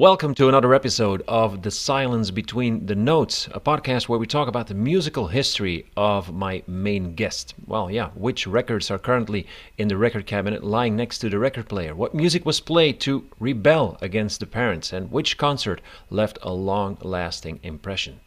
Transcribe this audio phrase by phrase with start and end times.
[0.00, 4.48] Welcome to another episode of The Silence Between the Notes, a podcast where we talk
[4.48, 7.52] about the musical history of my main guest.
[7.66, 11.68] Well, yeah, which records are currently in the record cabinet lying next to the record
[11.68, 11.94] player?
[11.94, 14.90] What music was played to rebel against the parents?
[14.90, 18.20] And which concert left a long lasting impression?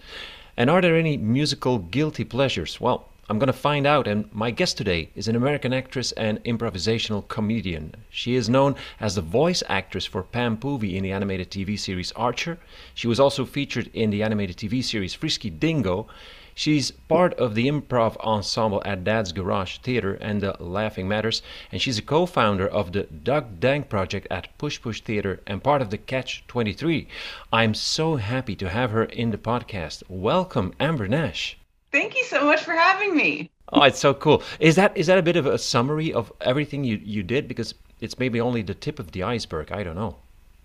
[0.56, 2.80] And are there any musical guilty pleasures?
[2.80, 6.44] Well, I'm going to find out, and my guest today is an American actress and
[6.44, 7.96] improvisational comedian.
[8.10, 12.12] She is known as the voice actress for Pam Poovey in the animated TV series
[12.18, 12.60] Archer.
[12.94, 16.08] She was also featured in the animated TV series Frisky Dingo.
[16.54, 21.82] She's part of the improv ensemble at Dad's Garage Theater and the Laughing Matters, and
[21.82, 25.82] she's a co founder of the Doug Dank Project at Push Push Theater and part
[25.82, 27.08] of the Catch 23.
[27.54, 30.04] I'm so happy to have her in the podcast.
[30.10, 31.58] Welcome, Amber Nash.
[31.94, 33.50] Thank you so much for having me.
[33.72, 34.44] Oh, it's so cool.
[34.60, 37.48] Is that is that a bit of a summary of everything you, you did?
[37.48, 39.72] Because it's maybe only the tip of the iceberg.
[39.72, 40.18] I don't know.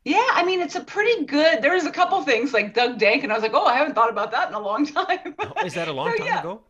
[0.05, 1.61] Yeah, I mean, it's a pretty good.
[1.62, 4.11] There's a couple things like Doug Dank, and I was like, oh, I haven't thought
[4.11, 5.35] about that in a long time.
[5.39, 6.41] Oh, is that a long So, time yeah.
[6.41, 6.61] ago?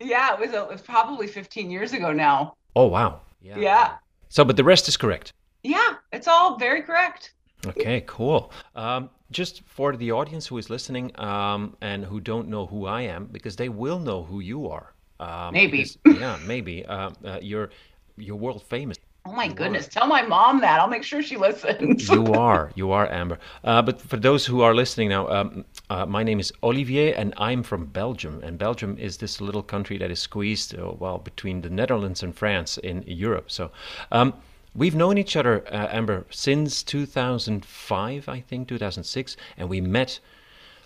[0.00, 2.54] yeah, it was, a, it was probably 15 years ago now.
[2.74, 3.20] Oh, wow.
[3.40, 3.58] Yeah.
[3.58, 3.92] Yeah.
[4.28, 5.32] So, but the rest is correct.
[5.62, 7.32] Yeah, it's all very correct.
[7.66, 8.52] Okay, cool.
[8.74, 13.02] Um, just for the audience who is listening um, and who don't know who I
[13.02, 14.92] am, because they will know who you are.
[15.20, 15.78] Um, Maybe.
[15.78, 16.84] because- yeah, maybe.
[16.86, 17.70] Um, uh, you're
[18.16, 18.96] you're world famous.
[19.26, 19.86] Oh my You goodness.
[19.86, 19.90] are.
[19.90, 20.80] Tell my mom that.
[20.80, 22.08] I'll make sure she listens.
[22.08, 23.38] you are, you are Amber.
[23.64, 27.34] Uh, but for those who are listening now, um, uh, my name is Olivier, and
[27.36, 28.40] I'm from Belgium.
[28.42, 32.34] And Belgium is this little country that is squeezed, uh, well, between the Netherlands and
[32.34, 33.50] France in Europe.
[33.50, 33.70] So,
[34.10, 34.32] um,
[34.74, 40.20] we've known each other, uh, Amber, since 2005, I think, 2006, and we met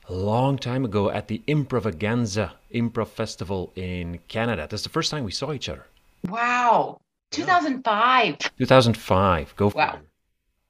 [0.09, 4.67] a long time ago at the Improvaganza Improv Festival in Canada.
[4.71, 5.87] That's the first time we saw each other.
[6.29, 7.01] wow.
[7.31, 8.39] 2005.
[8.59, 9.57] 2005.
[9.57, 9.95] Go for Wow.
[9.95, 10.01] it.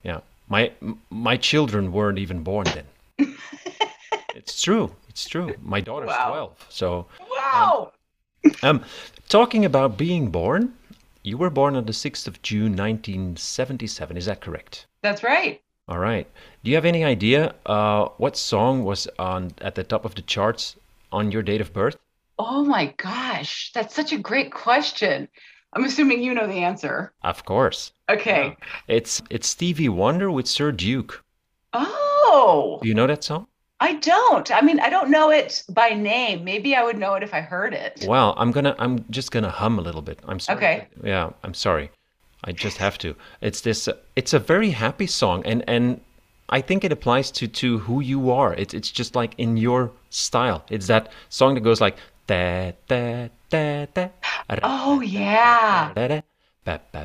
[0.02, 0.20] Yeah.
[0.48, 0.72] My
[1.10, 2.86] my children weren't even born then.
[4.34, 4.94] it's true.
[5.08, 5.54] It's true.
[5.62, 6.28] My daughter's Wow.
[6.28, 6.66] 12.
[6.70, 7.92] So, Wow.
[8.62, 8.82] um
[9.28, 10.72] talking about being born,
[11.24, 14.16] you were born on the 6th of June 1977.
[14.16, 14.86] Is that correct?
[15.02, 15.60] That's right.
[15.88, 16.26] All right.
[16.62, 20.22] Do you have any idea uh what song was on at the top of the
[20.22, 20.76] charts
[21.10, 21.96] on your date of birth?
[22.38, 23.72] Oh my gosh.
[23.74, 25.28] That's such a great question.
[25.72, 27.12] I'm assuming you know the answer.
[27.22, 27.92] Of course.
[28.08, 28.44] Okay.
[28.46, 28.96] Yeah.
[28.96, 31.24] It's it's Stevie Wonder with Sir Duke.
[31.72, 32.78] Oh.
[32.82, 33.46] Do you know that song?
[33.80, 34.50] I don't.
[34.50, 36.44] I mean, I don't know it by name.
[36.44, 38.04] Maybe I would know it if I heard it.
[38.08, 40.20] Well, I'm gonna I'm just gonna hum a little bit.
[40.26, 40.56] I'm sorry.
[40.56, 40.88] Okay.
[41.02, 41.90] Yeah, I'm sorry.
[42.44, 43.16] I just have to.
[43.40, 43.88] It's this.
[43.88, 46.00] Uh, it's a very happy song, and and
[46.48, 48.54] I think it applies to to who you are.
[48.54, 50.64] It's it's just like in your style.
[50.70, 51.96] It's that song that goes like
[52.26, 54.08] da da da da.
[54.62, 55.92] Oh, yeah.
[55.94, 56.20] da, da,
[56.60, 57.04] da,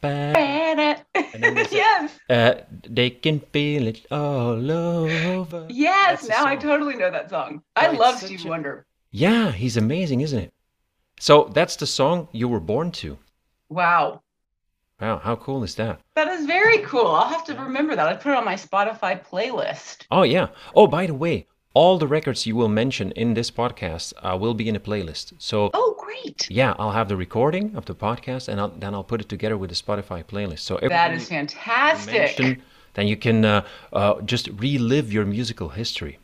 [0.00, 0.32] ba.
[0.34, 0.93] then there's a-
[1.70, 2.18] yes.
[2.28, 2.54] Uh,
[2.88, 5.66] they can feel it all over.
[5.68, 6.28] Yes.
[6.28, 7.62] Now I totally know that song.
[7.76, 8.86] Oh, I it's love such Stevie a- Wonder.
[9.10, 10.52] Yeah, he's amazing, isn't it?
[11.20, 13.18] So that's the song you were born to.
[13.68, 14.22] Wow.
[15.00, 16.00] Wow, how cool is that?
[16.14, 17.06] That is very cool.
[17.08, 18.08] I'll have to remember that.
[18.08, 20.06] I put it on my Spotify playlist.
[20.10, 20.48] Oh, yeah.
[20.74, 24.54] Oh, by the way, all the records you will mention in this podcast uh, will
[24.54, 25.32] be in a playlist.
[25.38, 26.48] So, Oh, great.
[26.50, 29.56] yeah, I'll have the recording of the podcast and I'll, then I'll put it together
[29.56, 30.60] with the Spotify playlist.
[30.60, 32.14] So, that is fantastic.
[32.38, 32.62] mention,
[32.94, 36.18] then you can uh, uh, just relive your musical history.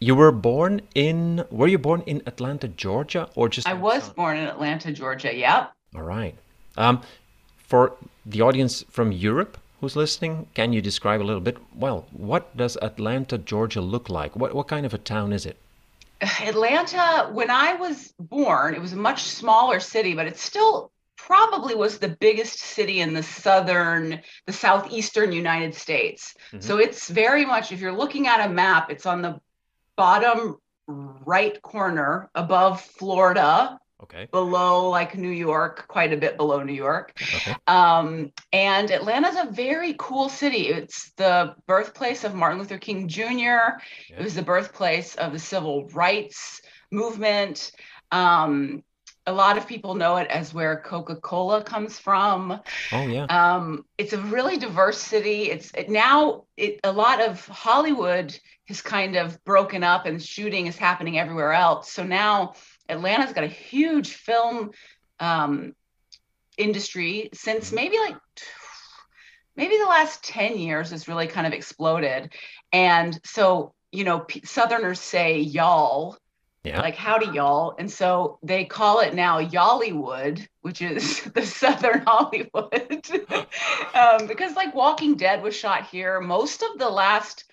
[0.00, 4.36] You were born in, were you born in Atlanta, Georgia, or just I was born
[4.38, 5.34] in Atlanta, Georgia.
[5.34, 5.72] Yep.
[5.94, 6.34] All right.
[6.76, 7.02] Um,
[7.58, 7.92] for
[8.24, 11.56] the audience from Europe who's listening, can you describe a little bit?
[11.72, 14.34] Well, what does Atlanta, Georgia look like?
[14.34, 15.58] What what kind of a town is it?
[16.20, 21.76] Atlanta, when I was born, it was a much smaller city, but it still probably
[21.76, 26.34] was the biggest city in the southern, the southeastern United States.
[26.52, 26.62] Mhm.
[26.62, 29.40] So it's very much, if you're looking at a map, it's on the
[29.96, 30.56] bottom
[30.88, 34.28] right corner above Florida, Okay.
[34.30, 37.12] below like New York, quite a bit below New York.
[37.18, 37.56] Okay.
[37.66, 40.68] Um, and Atlanta's a very cool city.
[40.68, 43.78] It's the birthplace of Martin Luther King Jr.
[44.10, 46.60] It was the birthplace of the civil rights
[46.90, 47.72] movement.
[48.12, 48.84] Um,
[49.26, 52.60] a lot of people know it as where Coca-Cola comes from.
[52.92, 53.24] Oh yeah.
[53.24, 55.50] Um, it's a really diverse city.
[55.50, 58.38] It's it, now it, a lot of Hollywood
[58.68, 61.90] has kind of broken up and shooting is happening everywhere else.
[61.90, 62.54] So now
[62.88, 64.70] Atlanta's got a huge film
[65.20, 65.74] um,
[66.58, 68.16] industry since maybe like
[69.56, 72.32] maybe the last 10 years has really kind of exploded.
[72.72, 76.16] And so, you know, P- Southerners say y'all
[76.64, 76.80] Yeah.
[76.80, 77.76] Like howdy y'all.
[77.78, 83.06] And so they call it now Y'allywood, which is the Southern Hollywood.
[83.94, 86.20] um, because like Walking Dead was shot here.
[86.20, 87.44] Most of the last,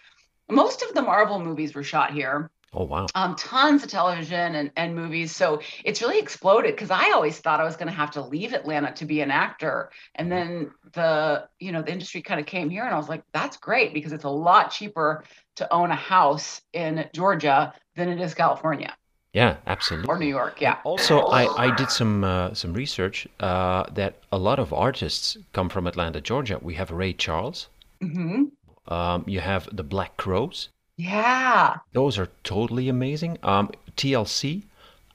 [0.50, 2.50] most of the Marvel movies were shot here.
[2.74, 3.08] Oh wow.
[3.16, 5.36] Um, tons of television and, and movies.
[5.36, 8.54] So it's really exploded because I always thought I was going to have to leave
[8.54, 9.92] Atlanta to be an actor.
[10.16, 13.24] And then the, you know, the industry kind of came here and I was like,
[13.34, 15.24] that's great because it's a lot cheaper
[15.58, 18.96] to own a house in Georgia than it is California
[19.34, 20.08] Yeah, absolutely.
[20.08, 20.62] or New York.
[20.62, 20.80] Yeah.
[20.84, 25.70] Also, I, I did some uh, some research uh, that a lot of artists come
[25.70, 26.58] from Atlanta, Georgia.
[26.62, 27.70] We have Ray Charles.
[28.02, 28.46] Mm-hmm.
[28.94, 30.70] Um, you have the Black Crowes.
[30.98, 31.78] Yeah.
[31.94, 33.38] Those are totally amazing.
[33.44, 34.64] Um, TLC,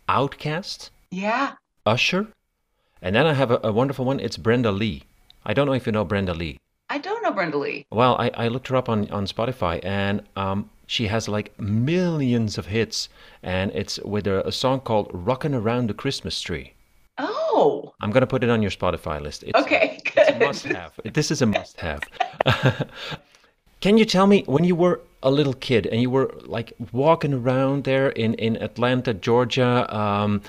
[0.08, 1.52] Outkast, Yeah.
[1.86, 2.26] Usher,
[3.00, 4.20] and then I have a, a wonderful one.
[4.20, 5.04] It's Brenda Lee.
[5.44, 6.58] I don't know if you know Brenda Lee.
[6.90, 7.86] I don't know Brenda Lee.
[7.90, 12.58] Well, I, I looked her up on, on Spotify, and um, she has like millions
[12.58, 13.08] of hits,
[13.42, 16.74] and it's with a, a song called "Rockin' Around the Christmas Tree."
[17.18, 19.42] Oh, I'm gonna put it on your Spotify list.
[19.44, 20.00] It's, okay.
[20.04, 20.92] It's a must-have.
[21.12, 22.00] This is a must-have.
[23.80, 27.34] Can you tell me when you were a little kid and you were like walking
[27.34, 30.42] around there in, in Atlanta, Georgia, um,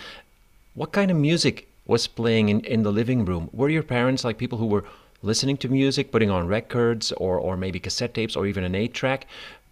[0.75, 3.49] what kind of music was playing in, in the living room?
[3.51, 4.85] Were your parents like people who were
[5.21, 8.93] listening to music, putting on records or, or maybe cassette tapes or even an eight
[8.93, 9.25] track?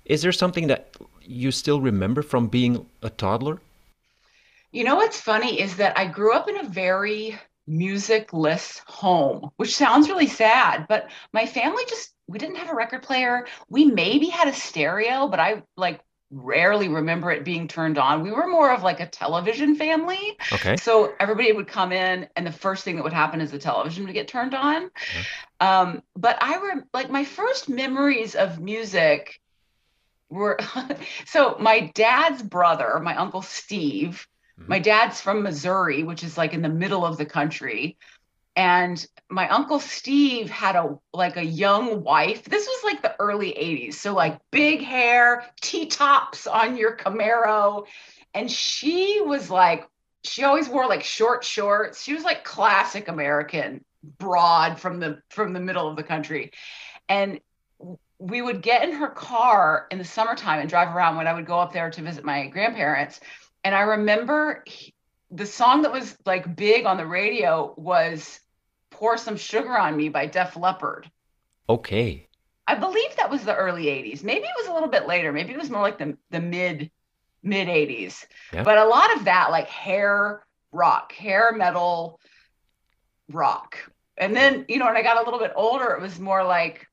[0.05, 0.89] Is there something that
[1.21, 3.59] you still remember from being a toddler?
[4.71, 9.75] You know what's funny is that I grew up in a very musicless home, which
[9.75, 13.47] sounds really sad, but my family just we didn't have a record player.
[13.69, 18.21] We maybe had a stereo, but I like rarely remember it being turned on.
[18.21, 20.37] We were more of like a television family.
[20.51, 20.75] Okay.
[20.77, 24.05] So everybody would come in, and the first thing that would happen is the television
[24.05, 24.91] would get turned on.
[25.59, 29.39] Um, but I were like my first memories of music
[30.29, 30.59] were
[31.25, 34.27] so my dad's brother, my uncle Steve.
[34.59, 34.67] Mhm.
[34.67, 37.97] My dad's from Missouri, which is like in the middle of the country.
[38.55, 42.43] And my uncle Steve had a like a young wife.
[42.45, 43.99] This was like the early 80s.
[43.99, 47.85] So like big hair, T-tops on your Camaro.
[48.33, 49.87] And she was like,
[50.23, 52.01] she always wore like short shorts.
[52.03, 53.85] She was like classic American,
[54.17, 56.51] broad from the from the middle of the country.
[57.07, 57.39] And
[58.19, 61.45] we would get in her car in the summertime and drive around when I would
[61.45, 63.19] go up there to visit my grandparents.
[63.67, 64.93] And I remember he-
[65.29, 68.39] the song that was like big on the radio was
[68.91, 71.11] Pour Some Sugar on Me by Def Leppard.
[71.67, 72.29] Okay.
[72.65, 74.23] I believe that was the early 80s.
[74.23, 75.33] Maybe it was a little bit later.
[75.33, 76.91] Maybe it was more like the, the mid
[77.43, 78.25] mid 80s.
[78.53, 78.63] Yeah.
[78.63, 82.21] But a lot of that like hair rock, hair metal
[83.29, 83.77] rock.
[84.17, 86.87] And then, you know, when I got a little bit older, it was more like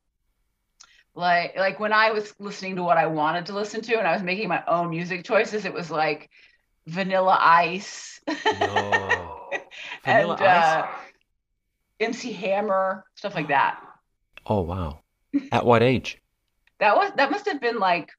[1.14, 4.12] like like when I was listening to what I wanted to listen to and I
[4.12, 6.30] was making my own music choices, it was like
[6.86, 8.20] Vanilla Ice
[8.60, 9.50] No.
[10.04, 10.84] and Vanilla Ice?
[10.84, 10.86] uh,
[12.00, 13.80] MC Hammer, stuff like that.
[14.46, 15.00] Oh wow.
[15.52, 16.20] At what age?
[16.78, 18.10] That was that must have been like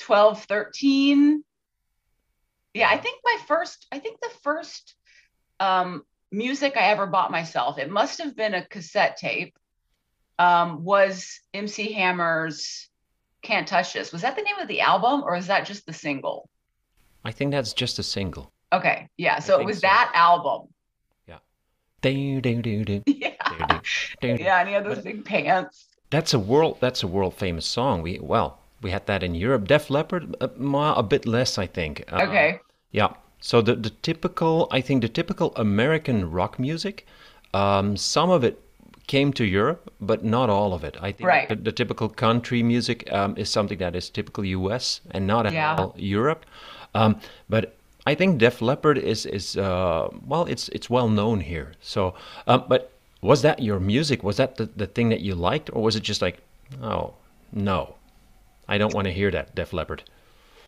[0.00, 1.44] 12, 13.
[2.72, 4.94] Yeah, I think my first, I think the first
[5.58, 9.54] um, music I ever bought myself, it must have been a cassette tape,
[10.38, 12.88] um, was MC Hammer's
[13.42, 14.10] Can't Touch This.
[14.12, 16.48] Was that the name of the album or is that just the single?
[17.24, 18.50] I think that's just a single.
[18.72, 19.86] Okay, yeah, so it was so.
[19.88, 20.68] that album.
[22.02, 23.34] Do, do, do, do, Yeah.
[23.46, 23.80] do, do,
[24.22, 24.42] do, do.
[24.42, 25.86] Yeah, and he had those But- big pants.
[26.08, 26.78] That's a world.
[26.80, 28.00] That's a world famous song.
[28.02, 29.68] We well, we had that in Europe.
[29.68, 32.02] Def Leppard, uh, ma- a bit less, I think.
[32.10, 32.60] Uh, Okay.
[32.90, 33.08] Yeah.
[33.40, 37.06] So the the typical, I think, the typical American rock music,
[37.52, 38.58] um, some of it
[39.06, 40.96] came to Europe, but not all of it.
[41.02, 41.48] I think Right.
[41.50, 45.00] the, the typical country music um, is something that is typical U.S.
[45.10, 45.76] and not at Yeah.
[45.78, 46.46] all Europe.
[46.94, 51.72] Um, but I think Def Leppard is is uh, well, it's it's well known here.
[51.80, 52.14] So,
[52.46, 54.22] um, but was that your music?
[54.22, 56.38] Was that the, the thing that you liked, or was it just like,
[56.82, 57.14] oh
[57.52, 57.96] no,
[58.68, 60.02] I don't want to hear that Def Leppard?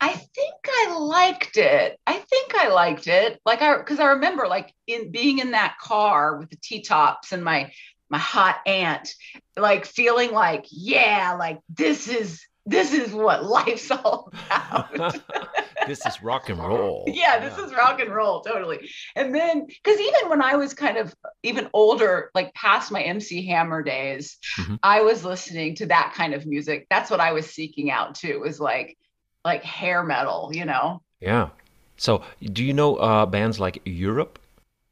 [0.00, 1.98] I think I liked it.
[2.06, 3.40] I think I liked it.
[3.46, 7.42] Like I because I remember like in being in that car with the T-tops and
[7.42, 7.72] my
[8.10, 9.14] my hot aunt,
[9.56, 15.18] like feeling like, yeah, like this is this is what life's all about.
[15.86, 17.04] this is rock and roll.
[17.08, 18.88] yeah, this is rock and roll, totally.
[19.16, 23.46] And then because even when I was kind of even older, like past my MC
[23.46, 24.78] Hammer days, Mhm.
[24.82, 26.86] I was listening to that kind of music.
[26.90, 28.96] That's what I was seeking out too, was like
[29.44, 31.02] like hair metal, you know.
[31.20, 31.48] Yeah.
[31.96, 34.38] So, do you know uh, bands like Europe?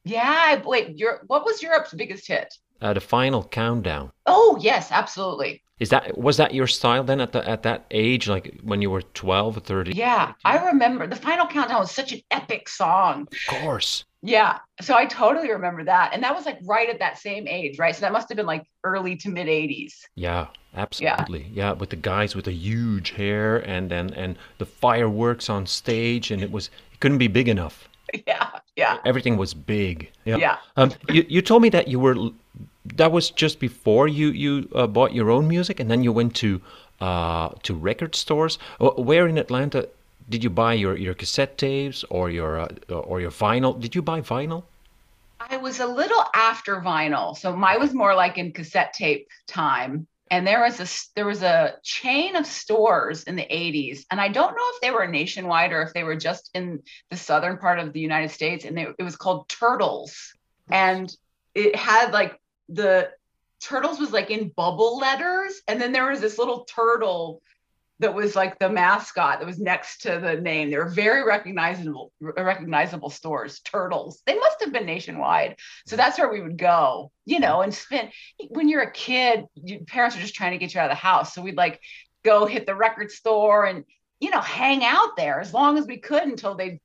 [0.04, 2.52] Yeah, wait, Europe, what was Europe's biggest hit?
[2.80, 4.12] Uh, the final countdown.
[4.26, 5.62] Oh yes, absolutely.
[5.80, 8.90] Is that was that your style then at the at that age, like when you
[8.90, 9.96] were twelve or thirteen?
[9.96, 13.28] Yeah, I remember the final countdown was such an epic song.
[13.32, 14.04] Of course.
[14.22, 17.78] Yeah, so I totally remember that, and that was like right at that same age,
[17.78, 17.96] right?
[17.96, 19.94] So that must have been like early to mid '80s.
[20.14, 21.46] Yeah, absolutely.
[21.54, 21.68] Yeah.
[21.68, 26.30] yeah, with the guys with the huge hair and and and the fireworks on stage,
[26.30, 27.88] and it was it couldn't be big enough.
[28.26, 28.98] Yeah, yeah.
[29.04, 30.10] Everything was big.
[30.24, 30.36] Yeah.
[30.36, 30.56] Yeah.
[30.76, 32.16] Um, you you told me that you were
[32.84, 36.34] that was just before you you uh, bought your own music, and then you went
[36.36, 36.60] to
[37.00, 38.58] uh, to record stores.
[38.80, 39.88] Uh, Where in Atlanta
[40.28, 43.78] did you buy your, your cassette tapes or your uh, or your vinyl?
[43.78, 44.64] Did you buy vinyl?
[45.40, 50.06] I was a little after vinyl, so mine was more like in cassette tape time.
[50.30, 54.28] And there was a there was a chain of stores in the 80s, and I
[54.28, 57.80] don't know if they were nationwide or if they were just in the southern part
[57.80, 58.64] of the United States.
[58.64, 60.32] And they, it was called Turtles,
[60.70, 61.12] and
[61.56, 62.38] it had like
[62.72, 63.10] the
[63.60, 67.42] turtles was like in bubble letters, and then there was this little turtle
[67.98, 70.70] that was like the mascot that was next to the name.
[70.70, 74.22] They were very recognizable, recognizable stores, turtles.
[74.24, 75.56] They must have been nationwide.
[75.86, 78.10] So that's where we would go, you know, and spend
[78.48, 80.94] when you're a kid, your parents are just trying to get you out of the
[80.94, 81.34] house.
[81.34, 81.78] So we'd like
[82.24, 83.84] go hit the record store and,
[84.18, 86.80] you know, hang out there as long as we could until they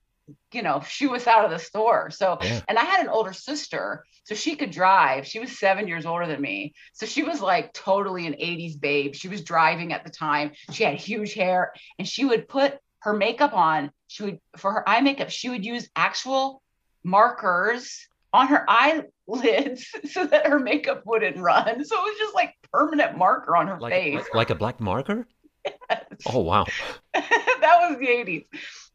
[0.52, 2.10] you know, shoo us out of the store.
[2.10, 2.62] So, yeah.
[2.68, 5.28] and I had an older sister, so she could drive.
[5.28, 6.74] She was seven years older than me.
[6.94, 9.14] So she was like totally an 80s babe.
[9.14, 10.52] She was driving at the time.
[10.72, 13.92] She had huge hair and she would put her makeup on.
[14.08, 16.64] She would, for her eye makeup, she would use actual
[17.04, 21.86] markers on her eyelids so that her makeup wouldn't run.
[21.86, 24.26] So it was just like permanent marker on her like, face.
[24.34, 25.28] Like a black marker?
[25.90, 26.04] Yes.
[26.28, 26.66] Oh, wow.
[27.14, 27.24] that
[27.62, 28.46] was the 80s.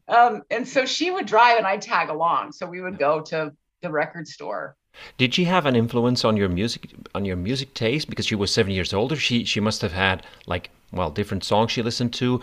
[0.07, 2.51] Um, and so she would drive and I'd tag along.
[2.51, 4.75] So we would go to the record store.
[5.17, 8.51] Did she have an influence on your music on your music taste because she was
[8.53, 9.15] seven years older?
[9.15, 12.41] She she must have had like well different songs she listened to.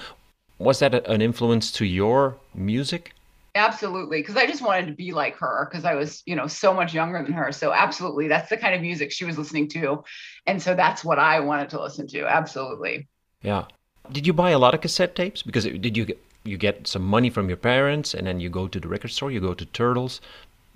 [0.59, 3.13] Was that a, an influence to your music?
[3.55, 6.73] Absolutely, because I just wanted to be like her because I was you know so
[6.73, 7.53] much younger than her.
[7.53, 10.03] So absolutely, that's the kind of music she was listening to,
[10.47, 12.27] and so that's what I wanted to listen to.
[12.27, 13.09] Absolutely.
[13.43, 13.67] Yeah.
[14.11, 15.43] Did you buy a lot of cassette tapes?
[15.43, 18.67] Because did you get you get some money from your parents and then you go
[18.67, 20.21] to the record store you go to turtles.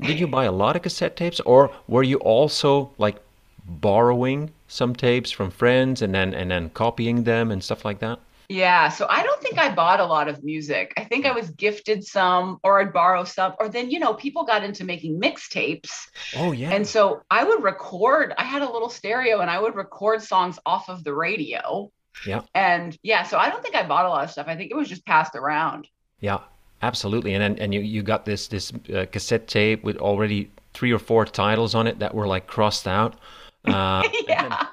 [0.00, 3.16] Did you buy a lot of cassette tapes or were you also like
[3.64, 8.18] borrowing some tapes from friends and then and then copying them and stuff like that?
[8.48, 10.92] Yeah so i don't think i bought a lot of music.
[10.96, 14.44] I think i was gifted some or i'd borrow some or then you know people
[14.44, 15.92] got into making mixtapes.
[16.36, 16.70] Oh yeah.
[16.70, 20.58] And so i would record i had a little stereo and i would record songs
[20.66, 21.90] off of the radio
[22.26, 22.42] yeah.
[22.54, 24.46] And yeah, so I don't think I bought a lot of stuff.
[24.48, 25.88] I think it was just passed around.
[26.20, 26.40] Yeah,
[26.82, 27.34] absolutely.
[27.34, 30.98] And then, and you, you got this this uh, cassette tape with already three or
[30.98, 33.16] four titles on it that were like crossed out.
[33.64, 34.66] Uh, yeah.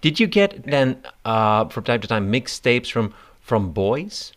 [0.00, 4.32] Did you get then uh, from time to time mixtapes from from boys?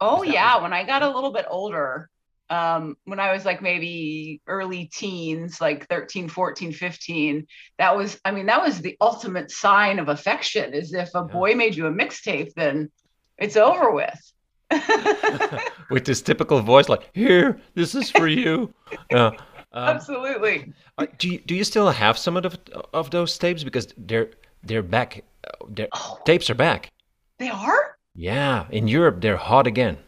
[0.00, 0.62] Oh yeah, was...
[0.62, 2.08] when I got a little bit older,
[2.50, 7.46] um, when I was like maybe early teens, like 13, 14, 15,
[7.78, 11.32] that was, I mean, that was the ultimate sign of affection is if a yeah.
[11.32, 12.90] boy made you a mixtape, then
[13.36, 14.32] it's over with.
[15.90, 18.72] with this typical voice, like, here, this is for you.
[19.12, 19.32] Uh,
[19.72, 20.72] um, Absolutely.
[20.96, 24.30] Uh, do you, do you still have some of the, of those tapes because they're
[24.62, 25.24] they're back?
[25.46, 26.90] Uh, their oh, tapes are back.
[27.38, 27.96] They are.
[28.14, 29.98] Yeah, in Europe they're hot again.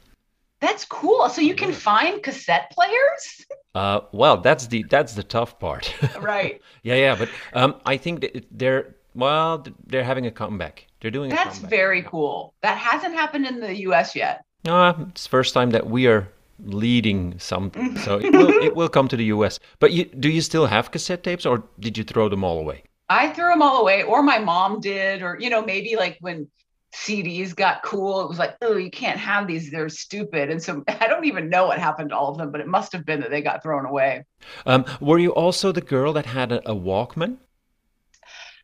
[0.60, 1.28] That's cool.
[1.28, 3.46] So you can find cassette players?
[3.74, 5.94] Uh, well, that's the that's the tough part.
[6.20, 6.60] right.
[6.82, 10.86] yeah, yeah, but um, I think they're well, they're having a comeback.
[11.00, 11.30] They're doing.
[11.30, 12.54] That's very cool.
[12.62, 14.14] That hasn't happened in the U.S.
[14.14, 14.44] yet.
[14.66, 16.28] Uh, it's the first time that we are
[16.64, 19.58] leading something, so it will it will come to the U.S.
[19.78, 22.82] But you, do you still have cassette tapes, or did you throw them all away?
[23.08, 26.48] I threw them all away, or my mom did, or you know maybe like when
[26.94, 28.22] CDs got cool.
[28.22, 30.50] It was like, oh, you can't have these; they're stupid.
[30.50, 32.92] And so I don't even know what happened to all of them, but it must
[32.92, 34.24] have been that they got thrown away.
[34.66, 37.38] Um, were you also the girl that had a, a Walkman?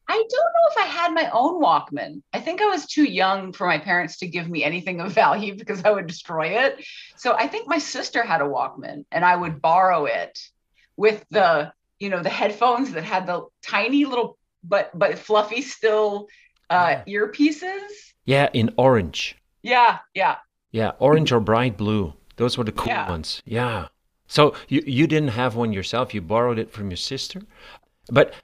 [0.09, 2.23] I don't know if I had my own Walkman.
[2.33, 5.55] I think I was too young for my parents to give me anything of value
[5.59, 6.85] because I would destroy it.
[7.17, 10.39] So I think my sister had a Walkman and I would borrow it
[10.97, 16.29] with the, you know, the headphones that had the tiny little but but fluffy still
[16.71, 19.37] uh earpieces yeah, in orange.
[19.63, 20.37] Yeah, yeah.
[20.73, 22.13] Yeah, orange or bright blue.
[22.37, 23.09] Those were the cool yeah.
[23.09, 23.41] ones.
[23.47, 23.89] Yeah.
[24.27, 26.13] So you you didn't have one yourself.
[26.13, 27.41] You borrowed it from your sister,
[28.11, 28.35] but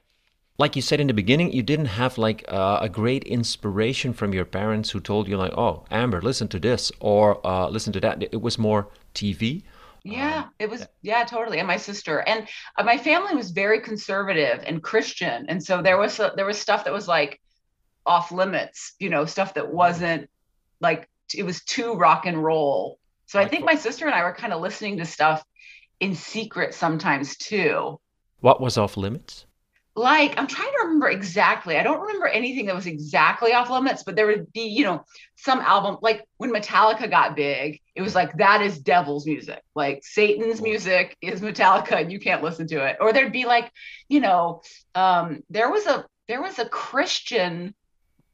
[0.59, 4.33] like you said in the beginning, you didn't have like uh, a great inspiration from
[4.33, 8.01] your parents who told you like, "Oh, Amber, listen to this," or uh, "Listen to
[8.01, 9.65] that." It was more TV.
[10.05, 10.87] Yeah, um, it was.
[11.03, 11.59] Yeah, totally.
[11.59, 12.47] And my sister and
[12.79, 16.59] uh, my family was very conservative and Christian, and so there was a, there was
[16.59, 17.41] stuff that was like
[18.07, 18.95] off limits.
[18.99, 20.29] You know, stuff that wasn't
[20.81, 22.99] like it was too rock and roll.
[23.27, 25.43] So I think my sister and I were kind of listening to stuff
[26.01, 27.99] in secret sometimes too.
[28.41, 29.47] What was off limits?
[29.95, 31.77] like I'm trying to remember exactly.
[31.77, 35.05] I don't remember anything that was exactly off limits, but there would be, you know,
[35.37, 39.61] some album like when Metallica got big, it was like that is devil's music.
[39.75, 42.97] Like Satan's music is Metallica and you can't listen to it.
[43.01, 43.71] Or there'd be like,
[44.09, 44.63] you know,
[44.95, 47.75] um there was a there was a Christian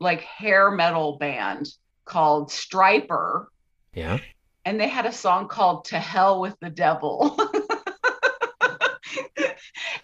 [0.00, 1.69] like hair metal band
[2.05, 3.47] called Stryper.
[3.95, 4.19] Yeah.
[4.64, 7.37] And they had a song called To Hell with the Devil.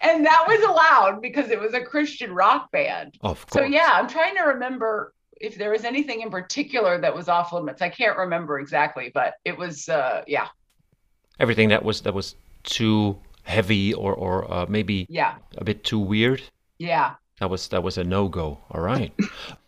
[0.01, 3.17] and that was allowed because it was a Christian rock band.
[3.21, 3.65] Of course.
[3.65, 7.51] So yeah, I'm trying to remember if there was anything in particular that was off
[7.53, 7.81] limits.
[7.81, 10.47] I can't remember exactly, but it was uh yeah.
[11.39, 15.99] Everything that was that was too heavy or or uh, maybe yeah a bit too
[15.99, 16.41] weird.
[16.77, 17.15] Yeah.
[17.39, 18.59] That was that was a no go.
[18.71, 19.13] All right.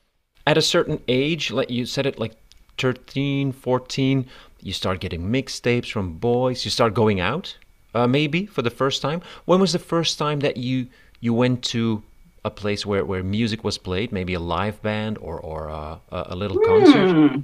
[0.48, 2.32] At a certain age, like you said it like
[2.78, 4.26] 13, 14,
[4.62, 7.58] you start getting mixtapes from boys, you start going out
[7.94, 9.22] uh, maybe for the first time.
[9.44, 10.88] When was the first time that you
[11.20, 12.02] you went to
[12.46, 16.36] a place where, where music was played, maybe a live band or or uh, a
[16.36, 17.12] little concert?
[17.12, 17.42] Hmm.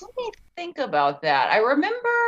[0.00, 1.50] Let me think about that.
[1.50, 2.18] I remember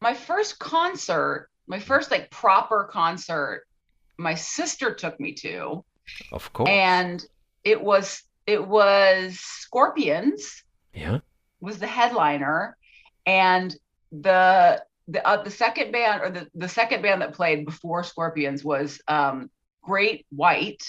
[0.00, 3.68] my first concert, my first like proper concert.
[4.16, 5.84] My sister took me to.
[6.32, 6.68] Of course.
[6.68, 7.24] And
[7.62, 10.62] it was it was Scorpions.
[10.94, 11.18] Yeah.
[11.60, 12.76] Was the headliner,
[13.24, 13.74] and
[14.10, 18.64] the the uh, the second band or the, the second band that played before Scorpions
[18.64, 19.50] was um,
[19.82, 20.82] Great White.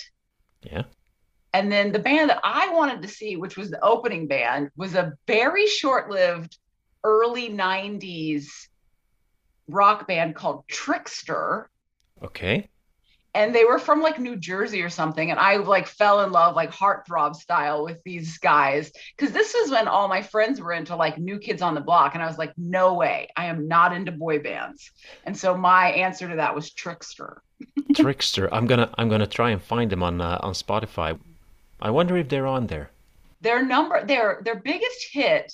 [0.62, 0.84] Yeah.
[1.54, 4.96] And then the band that I wanted to see, which was the opening band, was
[4.96, 6.58] a very short-lived
[7.04, 8.48] early 90s
[9.68, 11.66] rock band called Trixter.
[12.24, 12.70] Okay
[13.36, 15.32] and they were from like New Jersey or something.
[15.32, 18.92] And I like fell in love, like heartthrob style, with these guys.
[19.18, 22.14] Cause this is when all my friends were into like New Kids on the Block.
[22.14, 24.92] And I was like, no way, I am not into boy bands.
[25.26, 27.38] And so my answer to that was Trixter.
[27.94, 28.50] Trixter.
[28.52, 31.20] I'm gonna I'm gonna try and find them on uh, on Spotify.
[31.82, 32.92] I wonder if they're on there.
[33.42, 35.52] Their number, their their biggest hit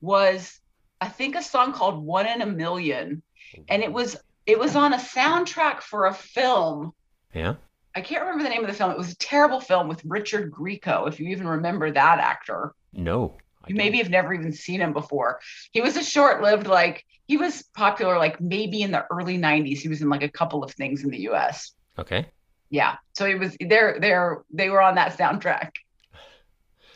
[0.00, 0.60] was
[1.00, 3.22] I think a song called One in a Million.
[3.68, 6.92] And it was it was on a soundtrack for a film
[7.34, 7.54] yeah.
[7.94, 8.90] I can't remember the name of the film.
[8.90, 12.74] It was a terrible film with Richard Grieco, if you even remember that actor.
[12.92, 13.36] No.
[13.68, 15.40] You maybe have never even seen him before.
[15.72, 19.78] He was a short-lived, like he was popular, like maybe in the early '90s.
[19.78, 21.72] He was in like a couple of things in the U.S.
[21.98, 22.26] Okay.
[22.68, 23.98] Yeah, so he was there.
[24.00, 25.70] There, they were on that soundtrack.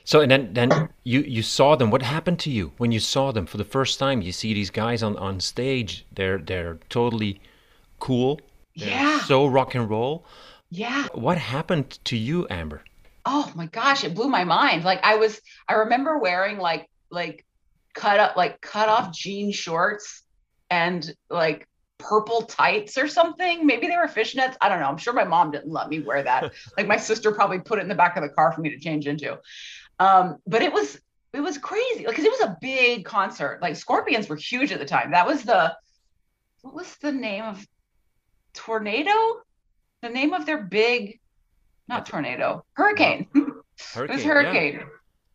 [0.05, 1.91] So and then then you you saw them.
[1.91, 4.23] What happened to you when you saw them for the first time?
[4.23, 6.05] You see these guys on on stage.
[6.13, 7.41] They're they're totally
[7.99, 8.41] cool
[8.87, 9.21] yeah.
[9.21, 10.27] So rock and roll.
[10.71, 11.07] Yeah.
[11.13, 12.83] What happened to you, Amber?
[13.25, 14.85] Oh my gosh, it blew my mind.
[14.85, 17.45] Like I was I remember wearing like like
[17.95, 20.23] cut up like cut off jean shorts
[20.71, 21.67] and like
[21.99, 23.67] purple tights or something.
[23.67, 24.57] Maybe they were fishnets.
[24.61, 24.87] I don't know.
[24.87, 26.53] I'm sure my mom didn't let me wear that.
[26.77, 28.79] like my sister probably put it in the back of the car for me to
[28.79, 29.39] change into.
[29.99, 31.01] Um, but it was
[31.33, 33.61] it was crazy because it was a big concert.
[33.61, 35.11] Like Scorpions were huge at the time.
[35.11, 35.77] That was the
[36.63, 37.67] what was the name of
[38.59, 39.13] tornado?
[40.03, 41.21] The name of their big
[41.89, 43.63] not tornado hurricane, hurricane
[43.97, 44.85] it was hurricane yeah.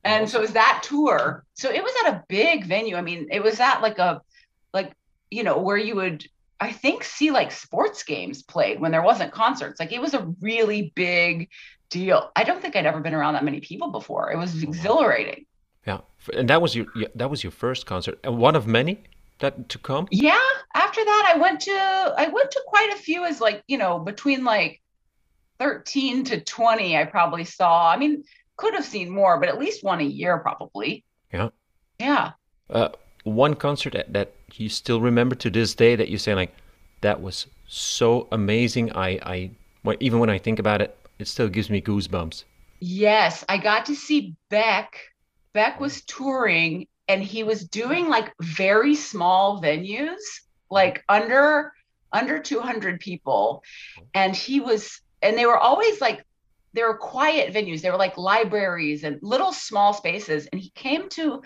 [0.04, 1.44] and so it was that tour.
[1.56, 2.96] So it was at a big venue.
[2.96, 4.22] I mean it was at like a
[4.74, 4.94] like
[5.32, 6.26] you know where you would
[6.60, 9.80] i think see like sports games played when there wasn't concerts.
[9.80, 11.50] Like it was a really big
[11.90, 12.32] deal.
[12.36, 14.32] I don't think i'd ever been around that many people before.
[14.32, 15.46] It was oh, exhilarating.
[15.88, 16.00] Yeah.
[16.34, 18.20] And that was your that was your first concert.
[18.24, 19.04] And one of many
[19.39, 20.08] that to come?
[20.12, 20.39] Yeah.
[20.74, 21.72] After that, I went to
[22.17, 24.82] I went to quite a few as like you know between like
[25.60, 26.98] thirteen to twenty.
[26.98, 27.89] I probably saw.
[27.89, 28.24] I mean,
[28.58, 31.04] could have seen more, but at least one a year probably.
[31.32, 31.50] Yeah.
[32.00, 32.32] Yeah.
[32.69, 32.89] Uh,
[33.24, 36.54] one concert that, that you still remember to this day that you say like
[37.02, 38.91] that was so amazing.
[38.93, 39.52] I I
[40.00, 42.43] even when I think about it, it still gives me goosebumps.
[42.80, 45.00] Yes, I got to see Beck.
[45.54, 50.23] Beck was touring and he was doing like very small venues
[50.71, 51.71] like under
[52.12, 53.63] under 200 people.
[54.15, 56.26] And he was and they were always like
[56.73, 57.82] they were quiet venues.
[57.82, 60.47] They were like libraries and little small spaces.
[60.52, 61.43] And he came to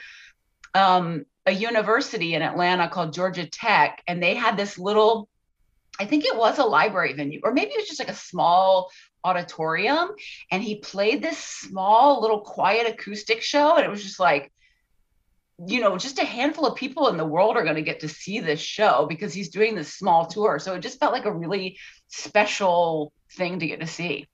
[0.73, 5.29] um, a university in atlanta called georgia tech and they had this little
[5.97, 8.89] i think it was a library venue or maybe it was just like a small
[9.27, 10.09] auditorium.
[10.51, 14.51] And he played this small little quiet acoustic show and it was just like
[15.65, 18.09] you know, just a handful of people in the world are going to get to
[18.09, 20.59] see this show because he's doing this small tour.
[20.59, 21.77] So it just felt like a really
[22.09, 24.27] special thing to get to see.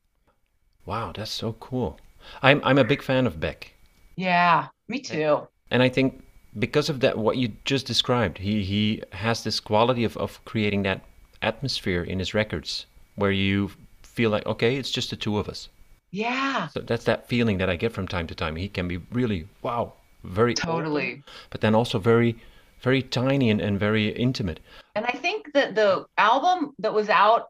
[0.86, 1.98] Wow, that's so cool.
[2.42, 3.74] I'm I'm a big fan of Beck.
[4.16, 5.48] Yeah, me too.
[5.72, 6.24] And I think
[6.60, 10.84] because of that what you just described, he he has this quality of, of creating
[10.84, 11.02] that
[11.42, 15.70] atmosphere in his records where you feel like okay, it's just the two of us.
[16.12, 16.68] Yeah.
[16.68, 18.56] So that's that feeling that I get from time to time.
[18.56, 21.12] He can be really wow, very totally.
[21.12, 22.38] open, but then also very
[22.82, 24.60] very tiny and, and very intimate.
[24.96, 27.48] And i think that the album that was out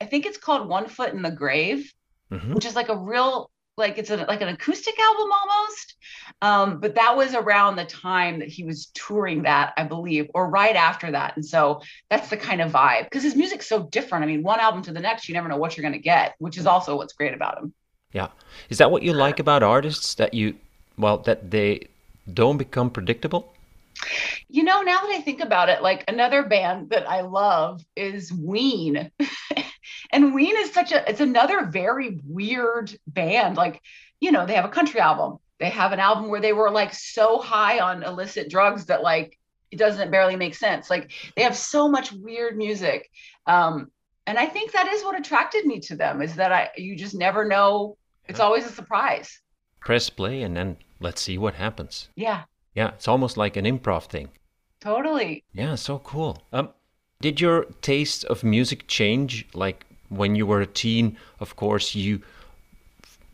[0.00, 1.92] i think it's called one foot in the grave
[2.30, 2.54] mm-hmm.
[2.54, 5.94] which is like a real like it's a, like an acoustic album almost.
[6.42, 10.50] Um, but that was around the time that he was touring that i believe or
[10.50, 11.36] right after that.
[11.36, 14.24] And so that's the kind of vibe because his music's so different.
[14.24, 16.34] I mean one album to the next you never know what you're going to get
[16.38, 17.72] which is also what's great about him.
[18.12, 18.28] Yeah.
[18.68, 20.56] Is that what you like about artists that you
[20.96, 21.88] well that they
[22.32, 23.54] don't become predictable?
[24.48, 28.32] You know, now that I think about it, like another band that I love is
[28.32, 29.10] Ween.
[30.12, 33.56] and Ween is such a it's another very weird band.
[33.56, 33.82] Like,
[34.20, 35.38] you know, they have a country album.
[35.58, 39.38] They have an album where they were like so high on illicit drugs that like
[39.70, 40.88] it doesn't barely make sense.
[40.88, 43.10] Like they have so much weird music.
[43.46, 43.90] Um,
[44.26, 47.14] and I think that is what attracted me to them is that I you just
[47.14, 47.96] never know.
[48.26, 49.40] It's always a surprise.
[49.80, 52.08] Press play and then let's see what happens.
[52.14, 52.44] Yeah.
[52.74, 54.28] Yeah, it's almost like an improv thing.
[54.80, 55.44] Totally.
[55.52, 56.42] Yeah, so cool.
[56.52, 56.70] Um,
[57.20, 59.46] did your taste of music change?
[59.52, 62.22] Like when you were a teen, of course, you,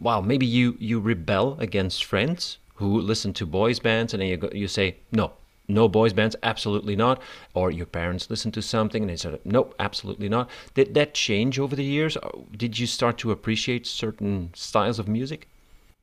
[0.00, 4.36] well, maybe you you rebel against friends who listen to boys bands, and then you
[4.36, 5.32] go, you say no,
[5.68, 7.22] no boys bands, absolutely not.
[7.54, 10.50] Or your parents listen to something and they said, nope, absolutely not.
[10.74, 12.16] Did that change over the years?
[12.56, 15.48] Did you start to appreciate certain styles of music?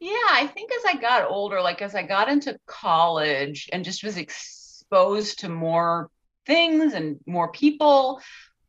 [0.01, 4.03] Yeah, I think as I got older, like as I got into college and just
[4.03, 6.09] was exposed to more
[6.47, 8.19] things and more people,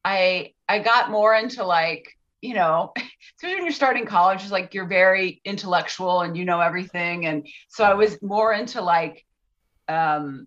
[0.04, 2.04] I I got more into like,
[2.42, 2.92] you know,
[3.38, 7.24] especially when you're starting college, is like you're very intellectual and you know everything.
[7.24, 9.24] And so I was more into like
[9.88, 10.46] um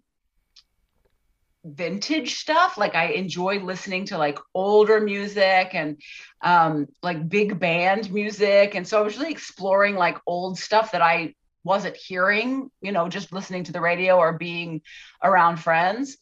[1.66, 2.78] vintage stuff.
[2.78, 6.02] Like i enjoy listening to like older music and
[6.42, 8.76] um like big band music.
[8.76, 13.10] And so i was really exploring like old stuff that i wasn't hearing you know
[13.10, 14.82] just listening to the radio or being
[15.24, 16.18] around friends.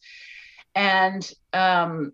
[0.74, 2.12] And um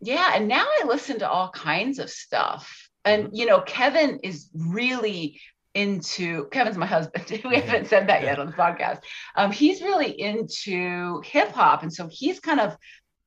[0.00, 2.88] yeah and now i listen to all kinds of stuff.
[3.04, 5.40] And you know kevin is really
[5.74, 7.24] into Kevin's my husband.
[7.44, 9.00] we haven't said that yet on the podcast.
[9.36, 12.76] Um, he's really into hip hop, and so he's kind of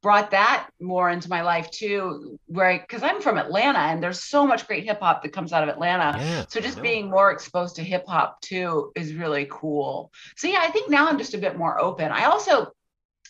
[0.01, 2.39] brought that more into my life too.
[2.45, 5.63] Where because I'm from Atlanta, and there's so much great hip hop that comes out
[5.63, 6.17] of Atlanta.
[6.19, 10.11] Yeah, so just being more exposed to hip hop too is really cool.
[10.35, 12.11] So yeah, I think now I'm just a bit more open.
[12.11, 12.71] I also,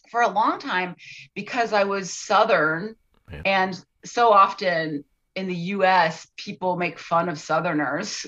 [0.09, 0.95] for a long time,
[1.33, 2.95] because I was Southern,
[3.31, 3.41] yeah.
[3.45, 8.25] and so often in the US, people make fun of Southerners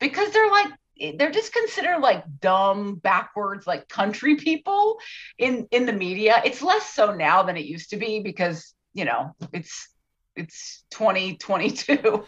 [0.00, 0.72] because they're like
[1.16, 4.98] they're just considered like dumb backwards like country people
[5.38, 6.40] in in the media.
[6.44, 9.88] It's less so now than it used to be because you know it's
[10.34, 12.24] it's 2022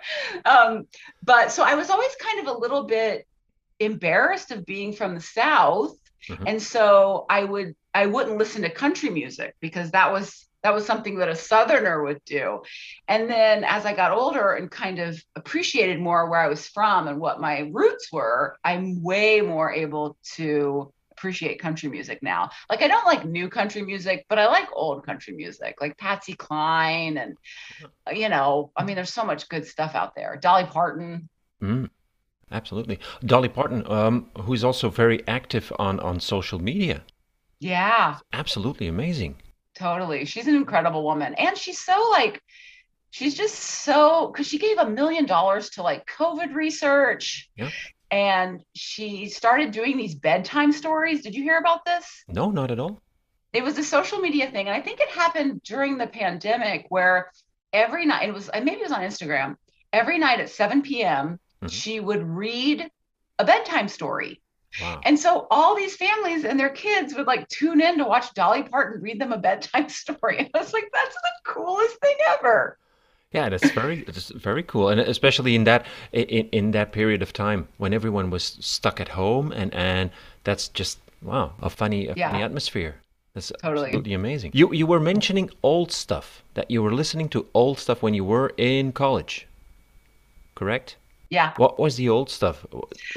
[0.44, 0.86] um
[1.24, 3.26] but so i was always kind of a little bit
[3.80, 5.96] embarrassed of being from the south.
[6.28, 6.48] Mm-hmm.
[6.48, 10.84] and so i would i wouldn't listen to country music because that was that was
[10.84, 12.62] something that a southerner would do.
[13.06, 17.08] And then as i got older and kind of appreciated more where i was from
[17.08, 22.50] and what my roots were i'm way more able to appreciate country music now.
[22.70, 26.34] Like i don't like new country music but i like old country music like patsy
[26.34, 27.36] cline and
[28.12, 30.38] you know i mean there's so much good stuff out there.
[30.40, 31.28] Dolly parton.
[31.62, 31.90] Mm,
[32.52, 33.00] absolutely.
[33.24, 37.02] Dolly parton um, who's also very active on on social media.
[37.58, 38.18] Yeah.
[38.32, 39.36] Absolutely amazing
[39.78, 40.24] Totally.
[40.24, 41.34] She's an incredible woman.
[41.34, 42.42] And she's so like,
[43.10, 47.48] she's just so, because she gave a million dollars to like COVID research.
[47.56, 47.70] Yeah.
[48.10, 51.22] And she started doing these bedtime stories.
[51.22, 52.24] Did you hear about this?
[52.26, 53.00] No, not at all.
[53.52, 54.66] It was a social media thing.
[54.66, 57.30] And I think it happened during the pandemic where
[57.72, 59.56] every night, it was, maybe it was on Instagram,
[59.92, 61.68] every night at 7 p.m., mm-hmm.
[61.68, 62.90] she would read
[63.38, 64.40] a bedtime story
[64.80, 65.00] Wow.
[65.04, 68.62] And so all these families and their kids would like tune in to watch Dolly
[68.62, 70.38] Parton read them a bedtime story.
[70.38, 72.78] And I was like, that's the coolest thing ever.
[73.32, 77.34] Yeah, that's very that's very cool, and especially in that in, in that period of
[77.34, 80.10] time when everyone was stuck at home, and and
[80.44, 82.30] that's just wow, a funny a yeah.
[82.30, 82.96] funny atmosphere.
[83.34, 83.88] That's totally.
[83.88, 84.52] absolutely amazing.
[84.54, 88.24] You you were mentioning old stuff that you were listening to old stuff when you
[88.24, 89.46] were in college,
[90.54, 90.96] correct?
[91.30, 91.52] Yeah.
[91.56, 92.64] What was the old stuff?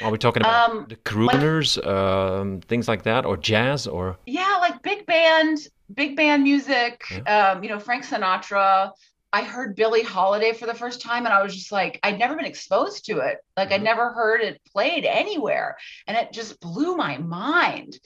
[0.02, 4.58] Are we talking about Um, the crooners, um, things like that, or jazz, or Yeah,
[4.60, 5.60] like big band,
[5.94, 7.04] big band music.
[7.26, 8.92] Um, you know, Frank Sinatra.
[9.34, 12.36] I heard Billie Holiday for the first time, and I was just like, I'd never
[12.36, 13.38] been exposed to it.
[13.56, 13.86] Like, I'd Mhm.
[13.86, 17.98] never heard it played anywhere, and it just blew my mind.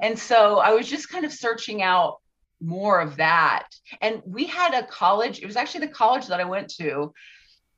[0.00, 2.16] And so I was just kind of searching out
[2.62, 3.68] more of that.
[4.00, 5.40] And we had a college.
[5.40, 7.12] It was actually the college that I went to.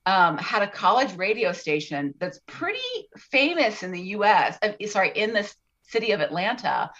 [0.05, 2.81] Um, had a college radio station that's pretty
[3.17, 4.59] famous in the U.S.
[4.63, 5.49] uh, sorry, in the
[5.85, 6.91] city of Atlanta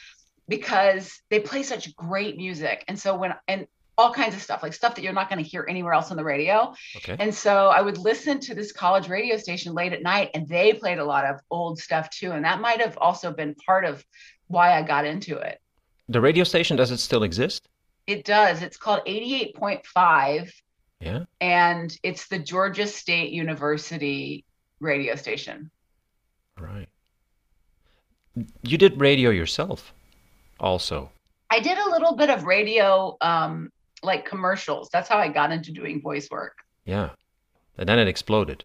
[0.49, 2.85] because they play such great music.
[2.87, 3.67] And so when and
[3.99, 6.17] all kinds of stuff, like stuff that you're not going to hear anywhere else on
[6.17, 6.75] the radio.
[6.97, 7.17] okay?
[7.19, 10.73] And so I would listen to this college radio station late at night, and they
[10.73, 12.33] played a lot of old stuff too.
[12.33, 14.05] And that might have also been part of
[14.49, 15.61] why I got into it.
[16.09, 17.69] The radio station does it still exist?
[18.07, 18.63] It does.
[18.63, 20.51] It's called 88.5,
[21.03, 21.25] Yeah.
[21.41, 24.45] and it's the Georgia State University
[24.79, 25.71] radio station.
[26.59, 26.89] Right.
[28.63, 29.93] You did radio yourself,
[30.61, 31.11] also.
[31.51, 33.71] I did a little bit of radio, um,
[34.03, 34.89] like commercials.
[34.93, 36.59] That's how I got into doing voice work.
[36.85, 37.11] Yeah.
[37.77, 38.65] And then it exploded.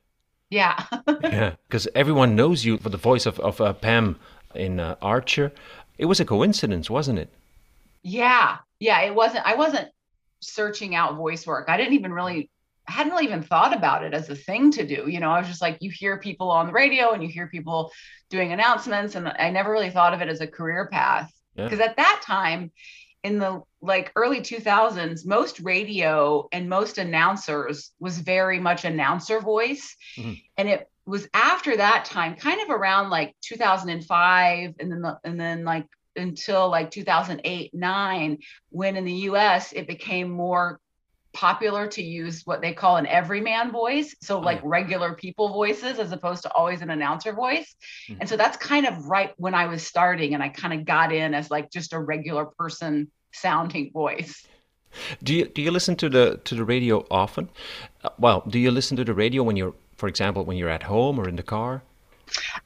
[0.50, 0.86] Yeah.
[1.24, 1.56] yeah.
[1.68, 4.18] Because everyone knows you for the voice of, of uh, Pam
[4.56, 5.52] in uh, Archer.
[5.98, 7.30] It was a coincidence, wasn't it?
[8.04, 8.58] Yeah.
[8.80, 9.02] Yeah.
[9.02, 9.90] It wasn't, I wasn't
[10.40, 11.70] searching out voice work.
[11.70, 12.50] I didn't even really,
[12.88, 15.08] I hadn't really even thought about it as a thing to do.
[15.08, 17.48] You know, I was just like, you hear people on the radio and you hear
[17.48, 17.92] people
[18.30, 19.16] doing announcements.
[19.16, 21.32] And I never really thought of it as a career path.
[21.56, 21.66] Yeah.
[21.66, 22.72] Because at that time,
[23.24, 29.96] in the like early 2000s, most radio and most announcers was very much announcer voice.
[30.18, 30.42] Mhm.
[30.58, 35.40] And it was after that time, kind of around like 2005, and then the, and
[35.40, 35.86] then like
[36.18, 38.38] until like 2008 9
[38.70, 40.80] when in the us it became more
[41.34, 44.70] popular to use what they call an everyman voice so like yeah.
[44.70, 47.76] regular people voices as opposed to always an announcer voice
[48.10, 48.18] Mhm.
[48.22, 51.12] and so that's kind of right when i was starting and i kind of got
[51.14, 54.48] in as like just a regular person sounding voice
[55.24, 57.50] Do you do you listen to the to the radio often?
[58.04, 60.84] Uh, well, do you listen to the radio when you're, for example, when you're at
[60.84, 61.84] home or in the car?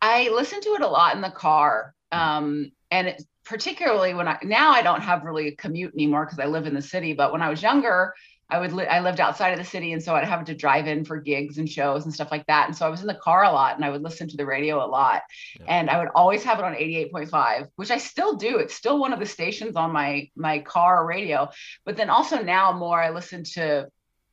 [0.01, 1.93] I listen to it a lot in the car.
[2.11, 6.39] Um, and it, particularly when I now I don't have really a commute anymore because
[6.39, 7.13] I live in the city.
[7.13, 8.13] But when I was younger,
[8.51, 10.86] I would li- I lived outside of the city, and so I'd have to drive
[10.86, 12.67] in for gigs and shows and stuff like that.
[12.67, 14.45] And so I was in the car a lot, and I would listen to the
[14.45, 15.21] radio a lot.
[15.58, 15.65] Yeah.
[15.69, 18.58] And I would always have it on 88.5, which I still do.
[18.58, 21.49] It's still one of the stations on my my car radio.
[21.86, 23.88] But then also now more I listen to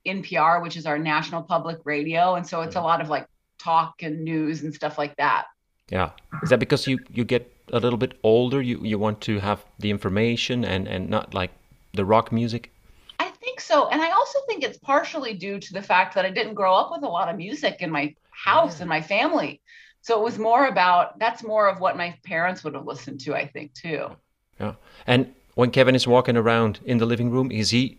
[0.05, 3.27] NPR, which is our national public radio, and so it's a lot of like
[3.59, 5.47] talk and news and stuff like that.
[5.91, 6.11] Yeah.
[6.43, 8.61] Is that because you you get a little bit older?
[8.63, 11.53] You you want to have the information and and not like
[11.95, 12.71] the rock music?
[13.19, 13.89] I think so.
[13.89, 16.91] And I also think it's partially due to the fact that I didn't grow up
[16.93, 18.83] with a lot of music in my house Yeah.
[18.83, 19.61] and my family.
[20.03, 23.35] So it was more about that's more of what my parents would have listened to,
[23.35, 24.17] I think, too.
[24.61, 24.75] Yeah.
[25.07, 27.99] And when Kevin is walking around in the living room, is he,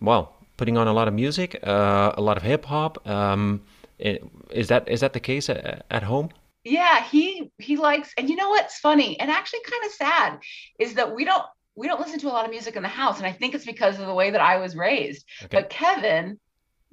[0.00, 3.06] well, putting on a lot of music, uh, a lot of hip hop?
[3.06, 3.62] Um,
[3.98, 6.30] is that is that the case at, at home?
[6.64, 10.38] Yeah, he he likes and you know what's funny and actually kind of sad
[10.78, 11.44] is that we don't
[11.76, 13.18] we don't listen to a lot of music in the house.
[13.18, 15.24] And I think it's because of the way that I was raised.
[15.42, 15.48] Okay.
[15.60, 16.38] But Kevin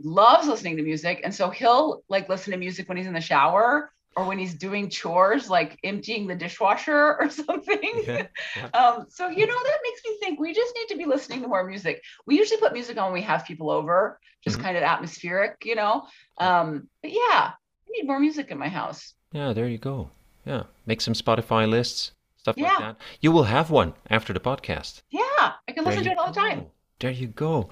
[0.04, 1.22] loves listening to music.
[1.24, 4.56] And so he'll like listen to music when he's in the shower or when he's
[4.56, 8.04] doing chores, like emptying the dishwasher or something.
[8.06, 8.28] Yeah.
[8.74, 11.48] Um, so you know that makes me think we just need to be listening to
[11.48, 12.02] more music.
[12.26, 14.64] We usually put music on when we have people over, just Mhm.
[14.64, 16.08] kind of atmospheric, you know.
[16.38, 19.14] Um, but yeah, I need more music in my house.
[19.32, 20.10] Yeah, there you go.
[20.46, 22.98] Yeah, make some Spotify lists, stuff like that.
[23.22, 25.02] You will have one after the podcast.
[25.10, 25.22] Yeah,
[25.68, 26.66] I can listen to it all the time.
[27.00, 27.70] There you go.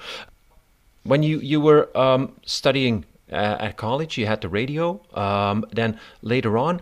[1.03, 5.01] When you you were um, studying uh, at college, you had the radio.
[5.13, 6.81] Um, then later on,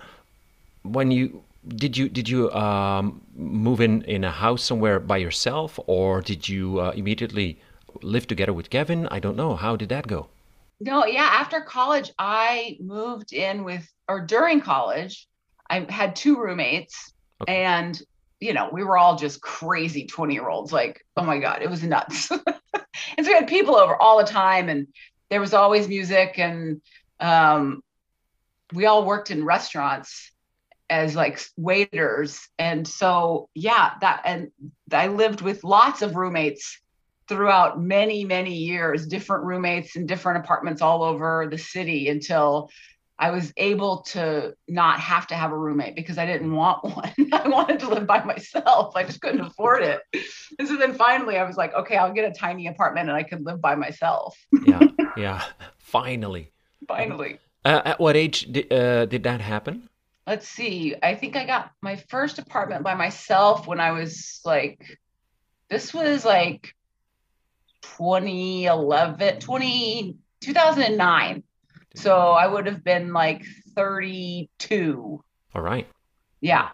[0.83, 5.79] when you did you did you um, move in in a house somewhere by yourself,
[5.87, 7.59] or did you uh, immediately
[8.01, 9.07] live together with Kevin?
[9.09, 9.55] I don't know.
[9.55, 10.27] How did that go?
[10.79, 15.27] No, yeah, after college, I moved in with, or during college,
[15.69, 17.63] I had two roommates, Okay.
[17.63, 17.99] and
[18.39, 20.71] you know, we were all just crazy 20 year olds.
[20.71, 22.29] Like, oh my God, it was nuts.
[22.73, 24.87] and so we had people over all the time, and
[25.29, 26.81] there was always music, and
[27.19, 27.81] um,
[28.73, 30.31] we all worked in restaurants
[30.89, 32.47] as like waiters.
[32.59, 34.51] And so, yeah, that, and
[34.91, 36.79] I lived with lots of roommates
[37.27, 42.69] throughout many many years different roommates in different apartments all over the city until
[43.19, 47.13] i was able to not have to have a roommate because i didn't want one
[47.33, 50.01] i wanted to live by myself i just couldn't afford it
[50.59, 53.23] and so then finally i was like okay i'll get a tiny apartment and i
[53.23, 54.87] could live by myself Yeah,
[55.17, 55.43] yeah.
[55.79, 56.51] Finally.
[56.87, 59.89] finally Uh, at what age did, uh, did that happen?
[60.25, 60.95] Let's see.
[61.01, 64.99] I think I got my first apartment by myself when I was like,
[65.69, 66.73] this was like
[67.81, 71.43] 2011, 20, 2009.
[71.95, 75.23] So I would have been like 32.
[75.55, 75.87] All right.
[76.41, 76.69] Yeah.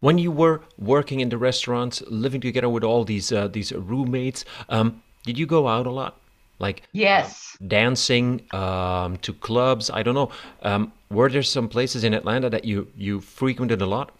[0.00, 4.44] When you were working in the restaurants, living together with all these uh, these roommates,
[4.68, 6.20] um, did you go out a lot?
[6.58, 7.56] Like Yes.
[7.66, 9.90] dancing um, to clubs?
[9.90, 10.30] I don't know.
[10.62, 14.12] Um, were there some places in Atlanta that you you frequented a lot?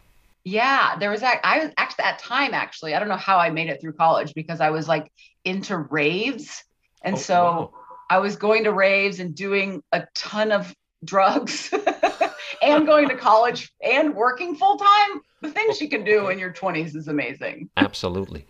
[0.44, 1.22] Yeah, there was.
[1.22, 2.94] I was actually at time actually.
[2.94, 5.12] I don't know how I made it through college because I was like
[5.48, 6.62] into raves,
[7.02, 7.74] and Oh, so wow.
[8.11, 11.72] I was going to raves and doing a ton of drugs,
[12.62, 15.20] and going to college and working full time.
[15.42, 17.70] The things you can do in your twenties is amazing.
[17.76, 18.44] Absolutely.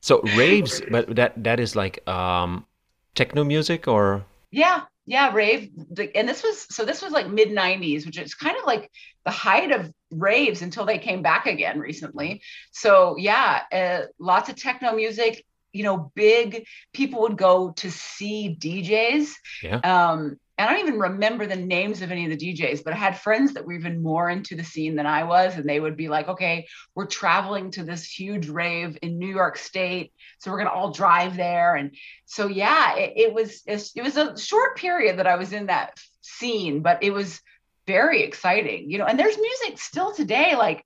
[0.00, 2.66] So raves, but that that is like um,
[3.14, 5.70] techno music or Yeah, yeah, rave.
[6.14, 8.90] And this was so this was like mid 90s, which is kind of like
[9.24, 12.42] the height of raves until they came back again recently.
[12.72, 15.44] So yeah, uh, lots of techno music.
[15.72, 19.32] You know, big people would go to see DJs.
[19.62, 19.76] yeah.
[19.76, 22.96] Um, and I don't even remember the names of any of the DJs, but I
[22.96, 25.96] had friends that were even more into the scene than I was, and they would
[25.96, 30.58] be like, "Okay, we're traveling to this huge rave in New York State, so we're
[30.58, 35.18] gonna all drive there." And so, yeah, it, it was it was a short period
[35.18, 37.40] that I was in that scene, but it was
[37.86, 39.06] very exciting, you know.
[39.06, 40.84] And there's music still today, like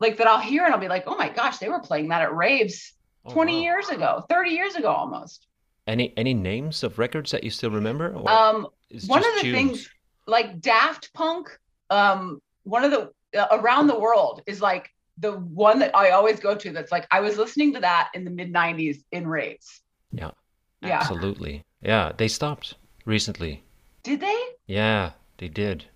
[0.00, 2.22] like that I'll hear and I'll be like, "Oh my gosh, they were playing that
[2.22, 2.92] at raves
[3.24, 3.62] Oh, 20 wow.
[3.62, 5.46] years ago, 30 years ago almost."
[5.86, 8.14] Any any names of records that you still remember?
[8.14, 8.68] Or Um,
[9.06, 9.56] one of the tunes?
[9.56, 9.88] things
[10.26, 11.48] like Daft Punk,
[11.90, 16.40] um, one of the uh, around the world is like the one that I always
[16.40, 16.70] go to.
[16.72, 19.80] That's like I was listening to that in the mid '90s in raves.
[20.12, 20.30] Yeah,
[20.80, 21.64] Yeah, absolutely.
[21.82, 23.62] Yeah, they stopped recently.
[24.02, 24.40] did they?
[24.66, 25.86] Yeah, they did.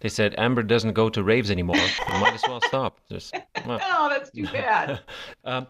[0.00, 1.76] They said Amber doesn't go to raves anymore.
[1.76, 3.00] Might as well stop.
[3.10, 3.34] Just
[3.66, 3.80] well.
[3.82, 5.00] Oh, that's too bad.
[5.44, 5.66] um,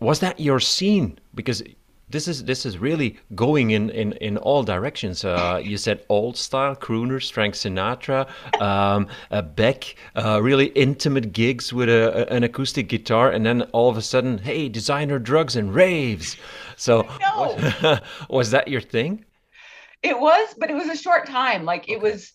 [0.00, 1.18] was that your scene?
[1.34, 1.62] Because
[2.08, 5.24] this is this is really going in in, in all directions.
[5.24, 8.28] Uh, you said old style crooners, Frank Sinatra,
[8.60, 13.88] um, uh, Beck, uh, really intimate gigs with a, an acoustic guitar, and then all
[13.90, 16.36] of a sudden, hey, designer drugs and raves.
[16.76, 19.24] So was, was that your thing?
[20.02, 21.64] It was, but it was a short time.
[21.64, 22.00] Like it Okay.
[22.00, 22.32] was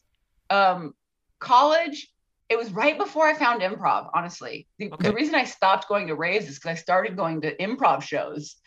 [0.49, 0.93] um
[1.39, 2.09] college.
[2.51, 4.67] It was right before I found improv, honestly.
[4.77, 5.07] The, Okay.
[5.07, 8.57] the reason I stopped going to raves is because I started going to improv shows.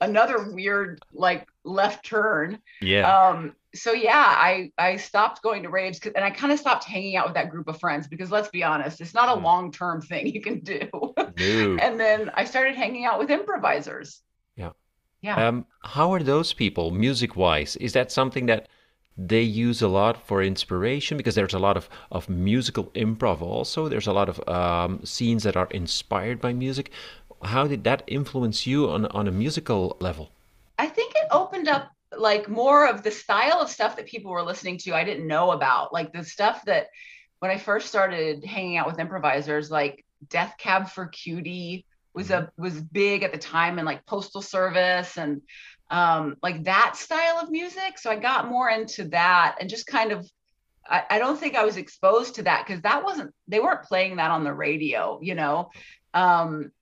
[0.00, 2.60] Another weird, like left turn.
[2.80, 3.04] Yeah.
[3.12, 7.16] Um, so yeah, I I stopped going to raves and I kind of stopped hanging
[7.16, 9.42] out with that group of friends because let's be honest, it's not a Mm.
[9.42, 10.88] long-term thing you can do.
[11.18, 11.76] no.
[11.84, 14.22] and then I started hanging out with improvisers.
[14.56, 14.70] Yeah.
[15.20, 15.48] Yeah.
[15.48, 17.76] Um, how are those people music wise?
[17.76, 18.68] Is that something that
[19.18, 21.16] they use a lot for inspiration?
[21.16, 23.88] Because there's a lot of, of musical improv also.
[23.88, 26.90] There's a lot of um, scenes that are inspired by music.
[27.42, 30.30] How did that influence you on, on a musical level?
[30.78, 34.42] I think it opened up like more of the style of stuff that people were
[34.42, 35.92] listening to I didn't know about.
[35.92, 36.86] Like the stuff that
[37.40, 42.50] when I first started hanging out with improvisers, like Death Cab for Cutie was a
[42.56, 45.42] was big at the time and like Postal Service and
[45.90, 47.98] um like that style of music.
[47.98, 50.28] So I got more into that and just kind of
[50.86, 54.16] I, I don't think I was exposed to that because that wasn't they weren't playing
[54.16, 55.70] that on the radio, you know.
[56.14, 56.72] Um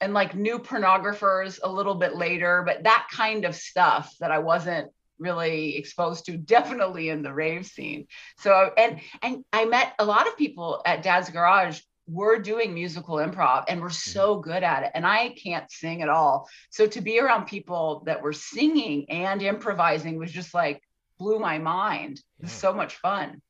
[0.00, 4.38] and like new pornographers a little bit later, but that kind of stuff that I
[4.38, 8.06] wasn't really exposed to definitely in the rave scene.
[8.38, 13.16] So and and I met a lot of people at Dad's Garage were doing musical
[13.16, 16.48] improv and we're so good at it and I can't sing at all.
[16.70, 20.82] So to be around people that were singing and improvising was just like
[21.18, 22.18] blew my mind.
[22.18, 22.58] It was Yeah.
[22.58, 23.40] so much fun.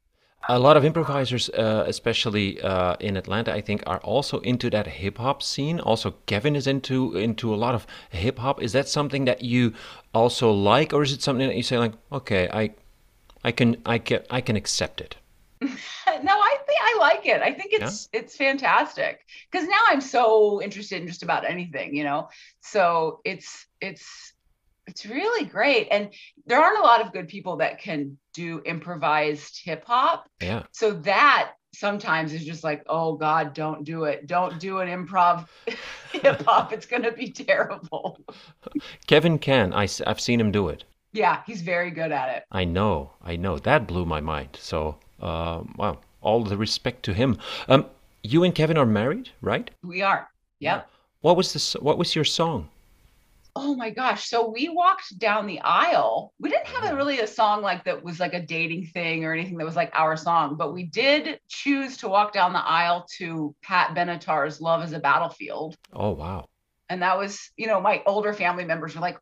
[0.47, 4.87] A lot of improvisers, uh, especially uh, in Atlanta, I think, are also into that
[4.87, 5.81] hip hop scene.
[5.81, 8.63] Also, Kevin is into into a lot of hip hop.
[8.63, 9.73] Is that something that you
[10.13, 12.75] also like, or is it something that you say like, okay, I,
[13.43, 15.17] I can, I can, I can accept it?
[16.85, 17.41] I like it.
[17.41, 22.05] I think it's it's fantastic because now I'm so interested in just about anything, you
[22.05, 22.29] know.
[22.61, 24.35] So it's it's
[24.87, 26.11] it's really great, and
[26.47, 30.29] there aren't a lot of good people that can do improvised hip hop.
[30.43, 30.65] Yeah.
[30.73, 34.27] So that sometimes is just like, oh God, don't do it.
[34.27, 35.47] Don't do an improv
[36.13, 36.73] hip hop.
[36.73, 38.21] It's gonna be terrible.
[39.07, 39.73] Kevin can.
[39.73, 40.85] I, I've seen him do it.
[41.13, 42.45] Yeah, he's very good at it.
[42.51, 43.13] I know.
[43.23, 43.59] I know.
[43.59, 44.59] That blew my mind.
[44.61, 47.39] So, uh, well, all the respect to him.
[47.69, 47.87] Um,
[48.23, 49.71] you and Kevin are married, right?
[49.83, 50.29] We are.
[50.59, 50.89] Yep.
[51.21, 51.75] What was this?
[51.75, 52.69] What was your song?
[53.57, 54.29] Oh my gosh.
[54.29, 56.33] So we walked down the aisle.
[56.41, 59.33] We didn't have a really a song like that was like a dating thing or
[59.33, 63.07] anything that was like our song, but we did choose to walk down the aisle
[63.19, 65.77] to Pat Benatar's Love is a Battlefield.
[65.93, 66.49] Oh, wow.
[66.91, 69.19] And that was, you know, my older family members were like,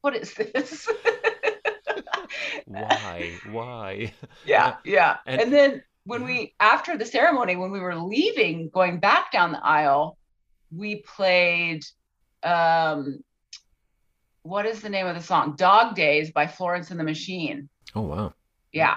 [0.00, 0.88] what is this?
[2.64, 3.38] Why?
[3.50, 4.12] Why?
[4.46, 5.16] yeah, yeah.
[5.26, 9.52] And- And, then when we after the ceremony, when we were leaving, going back down
[9.52, 10.16] the aisle,
[10.74, 11.82] we played
[12.42, 13.18] um
[14.42, 15.56] what is the name of the song?
[15.56, 17.68] Dog Days by Florence and the Machine.
[17.96, 18.32] Oh, wow.
[18.72, 18.96] Yeah.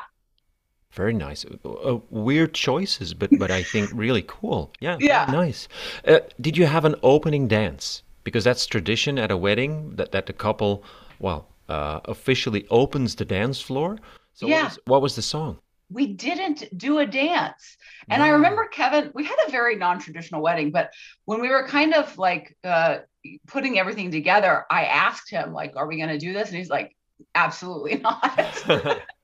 [0.92, 1.46] Very nice.
[1.66, 4.72] Uh, weird choices, but but I think really cool.
[4.80, 5.26] Yeah, Yeah.
[5.32, 5.68] nice.
[6.08, 8.04] Uh, did you have an opening dance?
[8.24, 10.84] Because that's tradition at a wedding that that the couple,
[11.20, 13.98] well, uh, officially opens the dance floor.
[14.34, 14.64] So what Yeah.
[14.66, 15.58] was, what was the song?
[15.90, 17.78] We didn't do a dance.
[18.10, 20.92] And I remember Kevin, we had a very non-traditional wedding, but
[21.26, 23.00] when we were kind of like uh
[23.48, 26.50] putting everything together, I asked him like, are we going to do this?
[26.50, 26.96] And he's like,
[27.36, 29.02] absolutely not.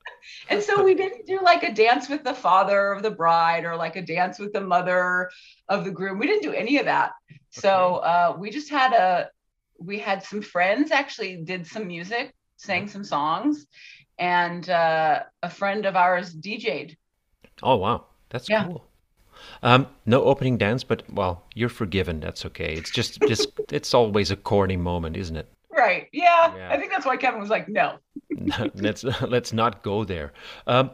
[0.50, 3.76] And so we didn't do like a dance with the father of the bride or
[3.76, 5.30] like a dance with the mother
[5.70, 6.20] of the groom.
[6.20, 7.12] We didn't do any of that.
[7.52, 9.30] So uh, we just had a,
[9.80, 13.66] we had some friends actually did some music, sang some songs,
[14.18, 16.96] and uh, a friend of ours DJ'd.
[17.64, 18.66] oh wow, that's Yeah.
[18.66, 18.84] cool.
[19.64, 22.20] Um, no opening dance, but well, you're forgiven.
[22.20, 22.74] That's okay.
[22.76, 25.48] It's just just it's always a corny moment, isn't it?
[25.70, 26.08] Right.
[26.14, 26.56] Yeah.
[26.56, 26.72] Yeah.
[26.72, 28.00] I think that's why Kevin was like, no.
[28.76, 30.34] let's let's not go there.
[30.68, 30.92] Um,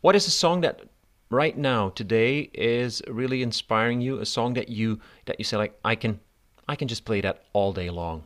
[0.00, 0.82] what is a song that
[1.30, 4.18] right now today is really inspiring you?
[4.18, 6.20] A song that you that you say like I can
[6.68, 8.24] I can just play that all day long.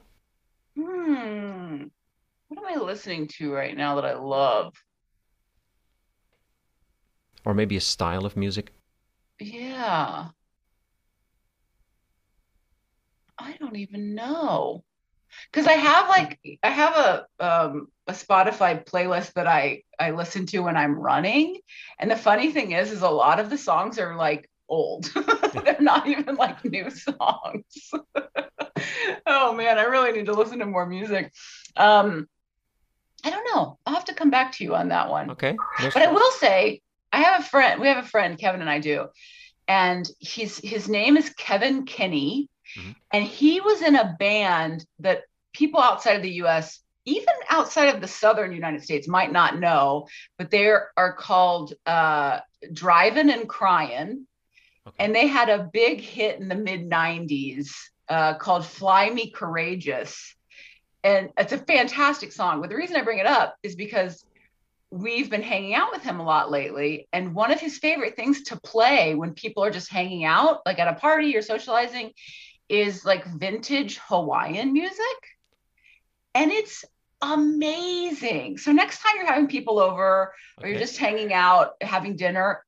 [2.54, 4.74] What am I listening to right now that I love?
[7.44, 8.72] Or maybe a style of music.
[9.40, 10.28] Yeah.
[13.36, 14.84] I don't even know.
[15.50, 20.46] Because I have like I have a um a Spotify playlist that I I listen
[20.46, 21.58] to when I'm running.
[21.98, 25.10] And the funny thing is is a lot of the songs are like old.
[25.64, 27.90] They're not even like new songs.
[29.26, 31.32] oh man, I really need to listen to more music.
[31.76, 32.28] Um
[33.24, 33.78] I don't know.
[33.86, 35.30] I'll have to come back to you on that one.
[35.30, 35.56] Okay.
[35.80, 37.80] But I will say, I have a friend.
[37.80, 39.08] We have a friend, Kevin and I do,
[39.66, 42.94] and he's his name is Kevn Kinney, Mhm.
[43.12, 45.22] and he was in a band that
[45.52, 50.08] people outside of the U.S., even outside of the Southern United States, might not know,
[50.38, 52.40] but they are called uh,
[52.72, 54.26] Drivin N Cryin,
[54.86, 54.96] Okay.
[55.04, 57.70] and they had a big hit in the mid '90s
[58.08, 60.34] uh, called "Fly Me Courageous."
[61.04, 62.60] And it's a fantastic song.
[62.60, 64.24] But the reason I bring it up is because
[64.90, 67.08] we've been hanging out with him a lot lately.
[67.12, 70.78] And one of his favorite things to play when people are just hanging out, like
[70.78, 72.12] at a party or socializing,
[72.68, 74.98] is like vintage Hawaiian music.
[76.34, 76.84] And it's
[77.20, 78.58] amazing.
[78.58, 80.32] So next time you're having people over
[80.62, 82.64] or you're just hanging out, having dinner,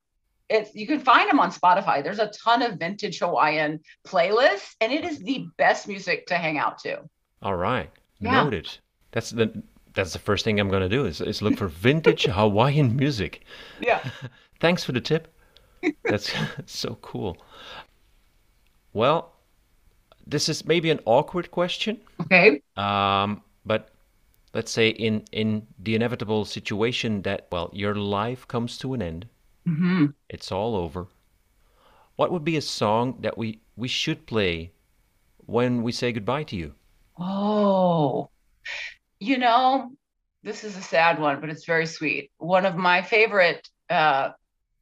[0.49, 2.03] it's you can find them on Spotify.
[2.03, 6.57] There's a ton of vintage Hawaiian playlists, and it is the best music to hang
[6.57, 7.01] out to.
[7.41, 7.89] All right.
[8.19, 8.43] Yeah.
[8.43, 8.77] Noted.
[9.11, 9.63] That's the
[9.93, 13.43] that's the first thing I'm gonna do is, is look for vintage Hawaiian music.
[13.79, 14.07] Yeah.
[14.59, 15.33] Thanks for the tip.
[16.03, 16.33] That's
[16.65, 17.37] so cool.
[18.93, 19.33] Well,
[20.25, 22.61] this is maybe an awkward question, Okay.
[22.75, 23.89] um, but
[24.53, 29.27] let's say in in the inevitable situation that well your life comes to an end,
[29.67, 30.07] mm-hmm.
[30.29, 31.07] it's all over.
[32.15, 34.71] What would be a song that we we should play
[35.45, 36.73] when we say goodbye to you?
[37.19, 38.29] Oh,
[39.19, 39.91] you know,
[40.43, 42.31] this is a sad one, but it's very sweet.
[42.37, 44.31] One of my favorite uh,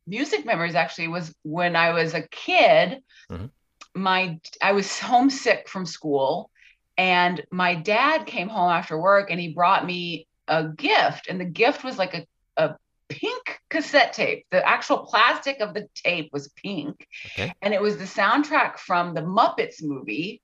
[0.07, 3.01] music memories actually was when I was a kid.
[3.31, 3.49] Mhm.
[3.95, 6.49] My I was homesick from school,
[6.97, 11.45] and my dad came home after work and he brought me a gift, and the
[11.45, 12.25] gift was like a,
[12.57, 12.75] a
[13.07, 14.45] pink cassette tape.
[14.51, 17.53] The actual plastic of the tape was pink, Okay.
[17.61, 20.41] and it was the soundtrack from the Muppets movie.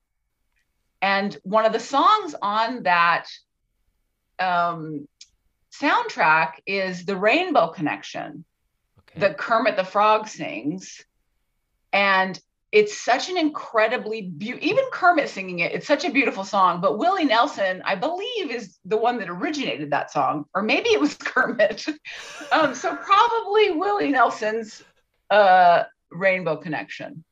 [1.02, 3.26] And one of the songs on that
[4.38, 5.06] um,
[5.72, 8.44] soundtrack is the Rainbow Connection
[9.00, 9.20] Okay.
[9.20, 11.04] that Kermit the Frog sings.
[11.92, 12.40] And
[12.70, 16.80] it's such an incredibly beautiful, even Kermit singing it, it's such a beautiful song.
[16.80, 21.00] But Willie Nelson, I believe, is the one that originated that song, or maybe it
[21.00, 21.84] was Kermit.
[22.52, 24.82] um, so probably Willie Nelson's
[25.30, 27.24] uh, Rainbow Connection.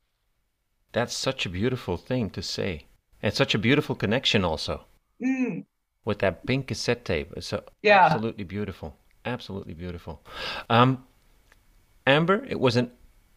[0.92, 2.86] That's such a beautiful thing to say.
[3.22, 4.84] And such a beautiful connection also
[5.22, 5.66] Mm,
[6.04, 7.32] with that pink cassette tape.
[7.36, 8.06] It's so Yeah.
[8.06, 8.96] absolutely beautiful.
[9.26, 10.22] Absolutely beautiful.
[10.70, 11.04] Um,
[12.06, 12.90] Amber, it was an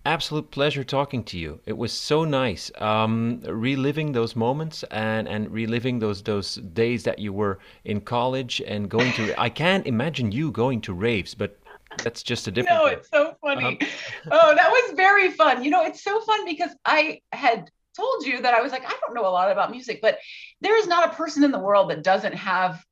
[0.05, 1.59] absolute pleasure talking to you.
[1.65, 7.19] It was so nice um, reliving those moments and, and reliving those those days that
[7.19, 9.33] you were in college and going to.
[9.39, 11.59] I can't imagine you going to raves, but
[12.03, 12.79] that's just a different.
[12.79, 13.77] No, it's so funny.
[13.81, 14.29] Uh-huh.
[14.31, 15.63] oh, that was very fun.
[15.63, 18.97] You know, it's so fun because I had told you that I was like, I
[19.01, 20.17] don't know a lot about music, but
[20.61, 22.83] there is not a person in the world that doesn't have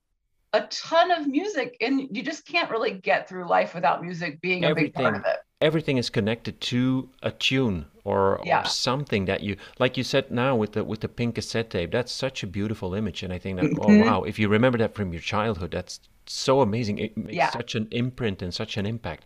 [0.53, 4.65] a ton of music and you just can't really get through life without music being
[4.65, 8.61] everything, a big part of it everything is connected to a tune or, yeah.
[8.61, 11.91] or, something that you like you said now with the with the pink cassette tape
[11.91, 14.01] that's such a beautiful image and i think that oh, mm-hmm.
[14.01, 17.49] oh wow if you remember that from your childhood that's so amazing it makes yeah.
[17.51, 19.25] such an imprint and such an impact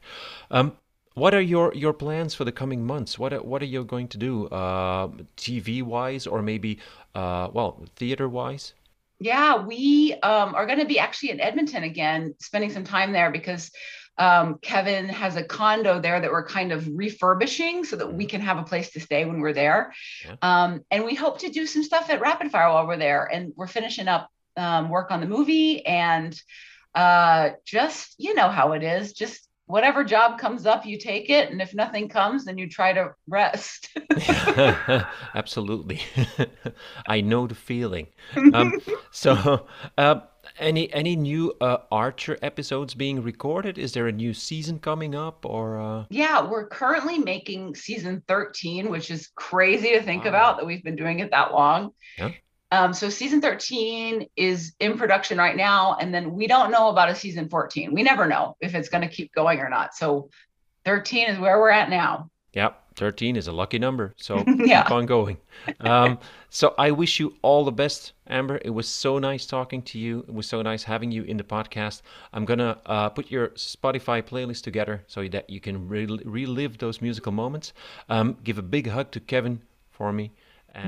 [0.52, 0.74] um,
[1.16, 3.18] what are your, your plans for the coming months?
[3.18, 5.08] What are, what are you going to do, uh,
[5.38, 6.80] TV wise, or maybe,
[7.16, 8.74] uh, well, theater wise?
[9.20, 13.32] Yeah, we um, are going to be actually in Edmonton again, spending some time there
[13.32, 13.72] because
[14.18, 18.32] um, Kevin has a condo there that we're kind of refurbishing so that we mm-hmm.
[18.32, 19.94] can have a place to stay when we're there.
[20.26, 20.36] Yeah.
[20.42, 23.26] Um, and we hope to do some stuff at Rapid Fire while we're there.
[23.26, 26.38] And we're finishing up um, work on the movie and
[26.94, 31.50] uh, just, you know how it is, just whatever job comes up, you take it.
[31.50, 33.90] And if nothing comes, then you try to rest.
[35.36, 36.02] Absolutely.
[37.08, 38.08] I know the feeling.
[38.54, 38.80] Um,
[39.12, 40.22] so, uh,
[40.60, 43.78] any any new uh, Archer episodes being recorded?
[43.78, 45.80] Is there a new season coming up, or?
[45.80, 46.06] Uh...
[46.10, 50.30] Yeah, we're currently making season thirteen, which is crazy to think wow.
[50.30, 51.92] about that we've been doing it that long.
[52.18, 52.32] Yeah.
[52.76, 57.10] Um, so season 13 is in production right now, and then we don't know about
[57.10, 57.94] a season 14.
[57.94, 59.96] We never know if it's going to keep going or not.
[59.96, 60.30] So
[60.84, 62.30] 13 is where we're at now.
[62.54, 64.14] Yep, 13 is a lucky number.
[64.18, 64.84] So yeah.
[64.84, 65.38] keep on going.
[65.80, 66.20] Um,
[66.50, 68.60] so I wish you all the best, Amber.
[68.64, 70.26] It was so nice talking to you.
[70.28, 72.02] It was so nice having you in the podcast.
[72.34, 76.78] I'm going to uh, put your Spotify playlist together so that you can re- relive
[76.80, 77.72] those musical moments.
[78.10, 79.62] Um, give a big hug to Kevin
[79.92, 80.34] for me.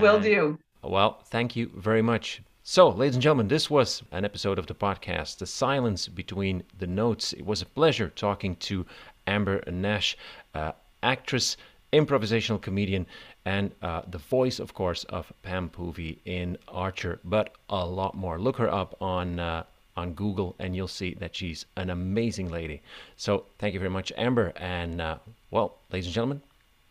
[0.02, 0.60] Will do.
[0.84, 2.42] Well, thank you very much.
[2.64, 6.88] So, ladies and gentlemen, this was an episode of the podcast, The Silence Between the
[6.88, 7.34] Notes.
[7.34, 8.86] It was a pleasure talking to
[9.26, 10.18] Amber Nash,
[10.54, 11.58] uh, actress,
[11.94, 13.08] improvisational comedian,
[13.46, 18.38] and uh, the voice, of course, of Pam Poovey in Archer, but a lot more.
[18.40, 19.40] Look her up on.
[19.40, 19.64] Uh,
[19.96, 22.84] on Google, and you'll see that she's an amazing lady.
[23.16, 24.54] So, thank you very much, Amber.
[24.56, 25.18] And, uh,
[25.50, 26.44] well, ladies and gentlemen,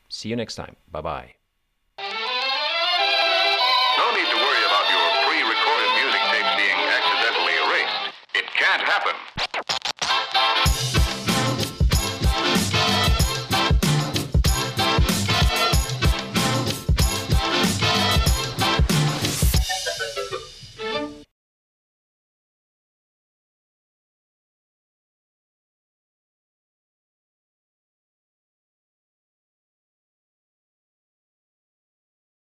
[0.09, 0.75] see you next time.
[0.91, 1.36] Bye bye.